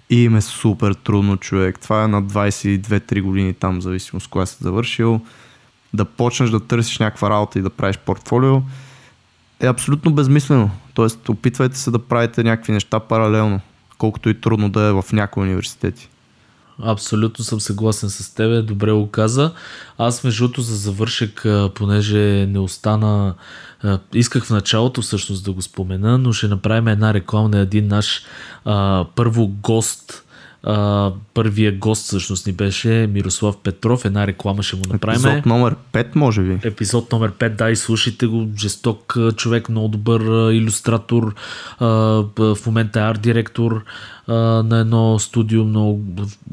[0.10, 1.80] И им е супер трудно човек.
[1.80, 5.22] Това е на 22-3 години там, зависимост кога си завършил.
[5.94, 8.62] Да почнеш да търсиш някаква работа и да правиш портфолио
[9.62, 10.70] е абсолютно безмислено.
[10.94, 13.60] Тоест, опитвайте се да правите някакви неща паралелно,
[13.98, 16.10] колкото и трудно да е в някои университети.
[16.84, 19.52] Абсолютно съм съгласен с тебе, добре го каза.
[19.98, 23.34] Аз между другото за завършек, понеже не остана,
[24.14, 28.24] исках в началото всъщност да го спомена, но ще направим една реклама на един наш
[28.66, 30.26] а, първо гост,
[30.64, 35.26] а, първия гост всъщност ни беше Мирослав Петров, една реклама ще му направим.
[35.26, 36.60] Епизод номер 5 може би.
[36.64, 38.48] Епизод номер 5, да, и слушайте го.
[38.58, 41.36] Жесток човек, много добър иллюстратор,
[41.80, 41.88] а,
[42.38, 43.84] в момента е арт-директор
[44.28, 46.02] на едно студио, много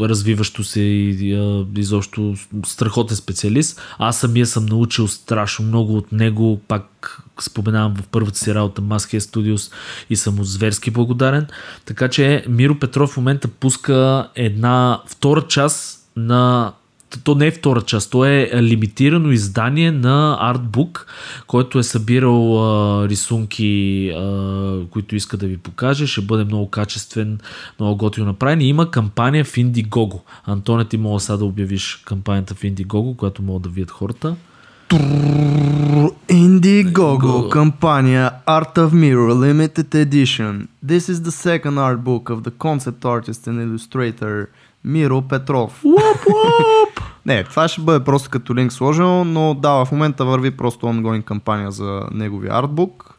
[0.00, 1.38] развиващо се и
[1.76, 2.34] изобщо
[2.66, 3.80] страхотен специалист.
[3.98, 9.20] Аз самия съм научил страшно много от него, пак споменавам в първата си работа Маския
[9.20, 9.72] Studios
[10.10, 11.46] и съм му зверски благодарен.
[11.84, 16.72] Така че Миро Петров в момента пуска една втора част на
[17.24, 21.06] то не е втора част, то е лимитирано издание на артбук,
[21.46, 26.06] който е събирал а, рисунки, а, които иска да ви покаже.
[26.06, 27.38] Ще бъде много качествен,
[27.80, 28.60] много готино направен.
[28.60, 30.20] И има кампания в Indiegogo.
[30.46, 34.36] Антоне, ти мога сега да обявиш кампанията в Indiegogo, която могат да видят хората.
[36.28, 40.68] Indiegogo кампания Art of Mirror Limited Edition.
[40.82, 44.48] This is the second art book of the concept artist and illustrator
[44.84, 45.82] Миро Петров.
[47.26, 51.24] Не, това ще бъде просто като линк сложено, но да, в момента върви просто ongoing
[51.24, 53.14] кампания за неговия артбук.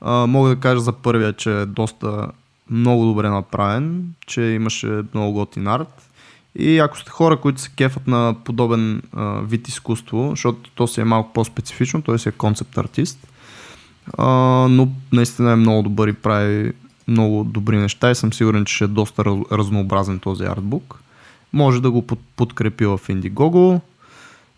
[0.00, 2.28] А, мога да кажа за първия, че е доста
[2.70, 6.10] много добре направен, че имаше много готин арт.
[6.54, 11.00] И ако сте хора, които се кефат на подобен а, вид изкуство, защото то си
[11.00, 13.28] е малко по-специфично, той си е концепт артист,
[14.18, 14.26] а,
[14.70, 16.72] но наистина е много добър и прави
[17.10, 21.00] много добри неща и съм сигурен, че ще е доста раз, разнообразен този артбук.
[21.52, 23.80] Може да го под, подкрепи в Indiegogo.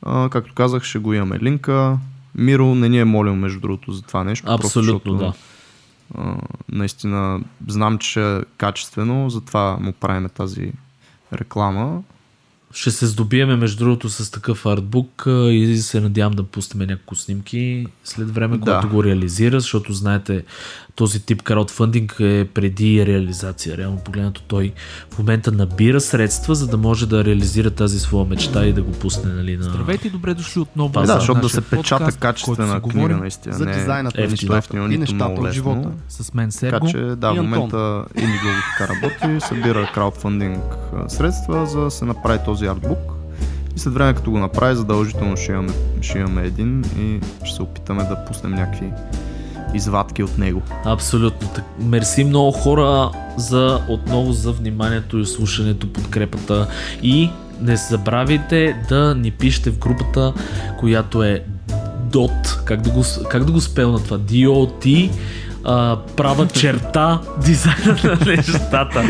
[0.03, 1.98] А, както казах, ще го имаме линка.
[2.34, 4.44] Миро не ни е молил, между другото, за това нещо.
[4.46, 5.32] просто Абсолютно, защото, да.
[6.22, 6.36] а,
[6.72, 10.72] наистина знам, че е качествено, затова му правим тази
[11.32, 12.03] реклама.
[12.74, 17.86] Ще се здобиеме между другото с такъв артбук и се надявам да пуснем няколко снимки
[18.05, 18.61] след време, Да.
[18.61, 20.44] когато го реализира, защото знаете,
[20.95, 23.76] този тип краудфандинг е преди реализация.
[23.76, 24.72] Реално погледнато той
[25.11, 28.93] в момента набира средства, за да може да реализира тази своя мечта и да го
[28.93, 29.62] пусне нали, на...
[29.62, 30.93] Здравейте и добре дошли отново.
[30.93, 33.55] Да, Да, защото да се печата подкаст, качествена книга, наистина.
[33.55, 35.90] За не е дизайнът на ефтино, нещата ефтино, и нито нещата много от живота.
[36.09, 40.62] С мен Серго Така че да, и в момента Indiegogo така работи, събира краудфандинг
[41.09, 42.99] средства, за да се направи този артбук.
[43.76, 47.62] И след време като го направи, задължително ще имаме, ще имаме един и ще се
[47.62, 48.90] опитаме да пуснем някакви
[49.75, 50.62] извадки от него.
[50.85, 51.49] Абсолютно.
[51.79, 56.66] Мерси много хора за отново за вниманието и слушането, подкрепата
[57.03, 60.33] и не забравяйте да ни пишете в групата,
[60.81, 61.45] която е
[62.11, 64.18] DOT, как да го, как да го спелна това?
[64.18, 65.11] DOT,
[65.64, 69.04] а, права черта, дизайна на нещата.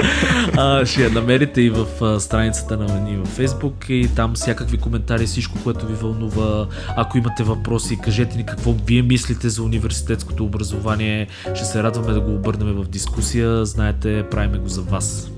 [0.56, 4.78] А, ще я намерите и в а, страницата на ни във Facebook и там всякакви
[4.78, 6.66] коментари, всичко, което ви вълнува.
[6.96, 11.26] Ако имате въпроси, кажете ни какво вие мислите за университетското образование.
[11.54, 13.64] Ще се радваме да го обърнем в дискусия.
[13.64, 15.30] Знаете, правиме го за вас.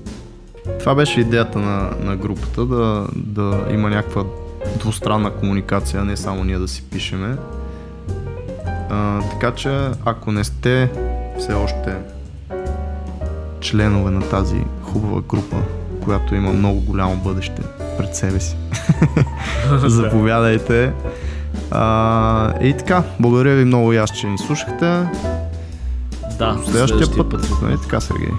[0.79, 4.23] Това беше идеята на, на групата, да, да има някаква
[4.79, 7.37] двустранна комуникация, не само ние да си пишеме.
[8.89, 10.91] А, така че, ако не сте
[11.39, 11.95] все още
[13.61, 15.57] членове на тази хубава група,
[16.03, 17.61] която има много голямо бъдеще
[17.97, 18.55] пред себе си,
[19.85, 20.93] заповядайте.
[21.71, 24.85] А, и така, благодаря ви много и аз, че ни слушахте.
[26.37, 27.49] Да, До следващия път.
[27.61, 28.29] Нали така, Сергей?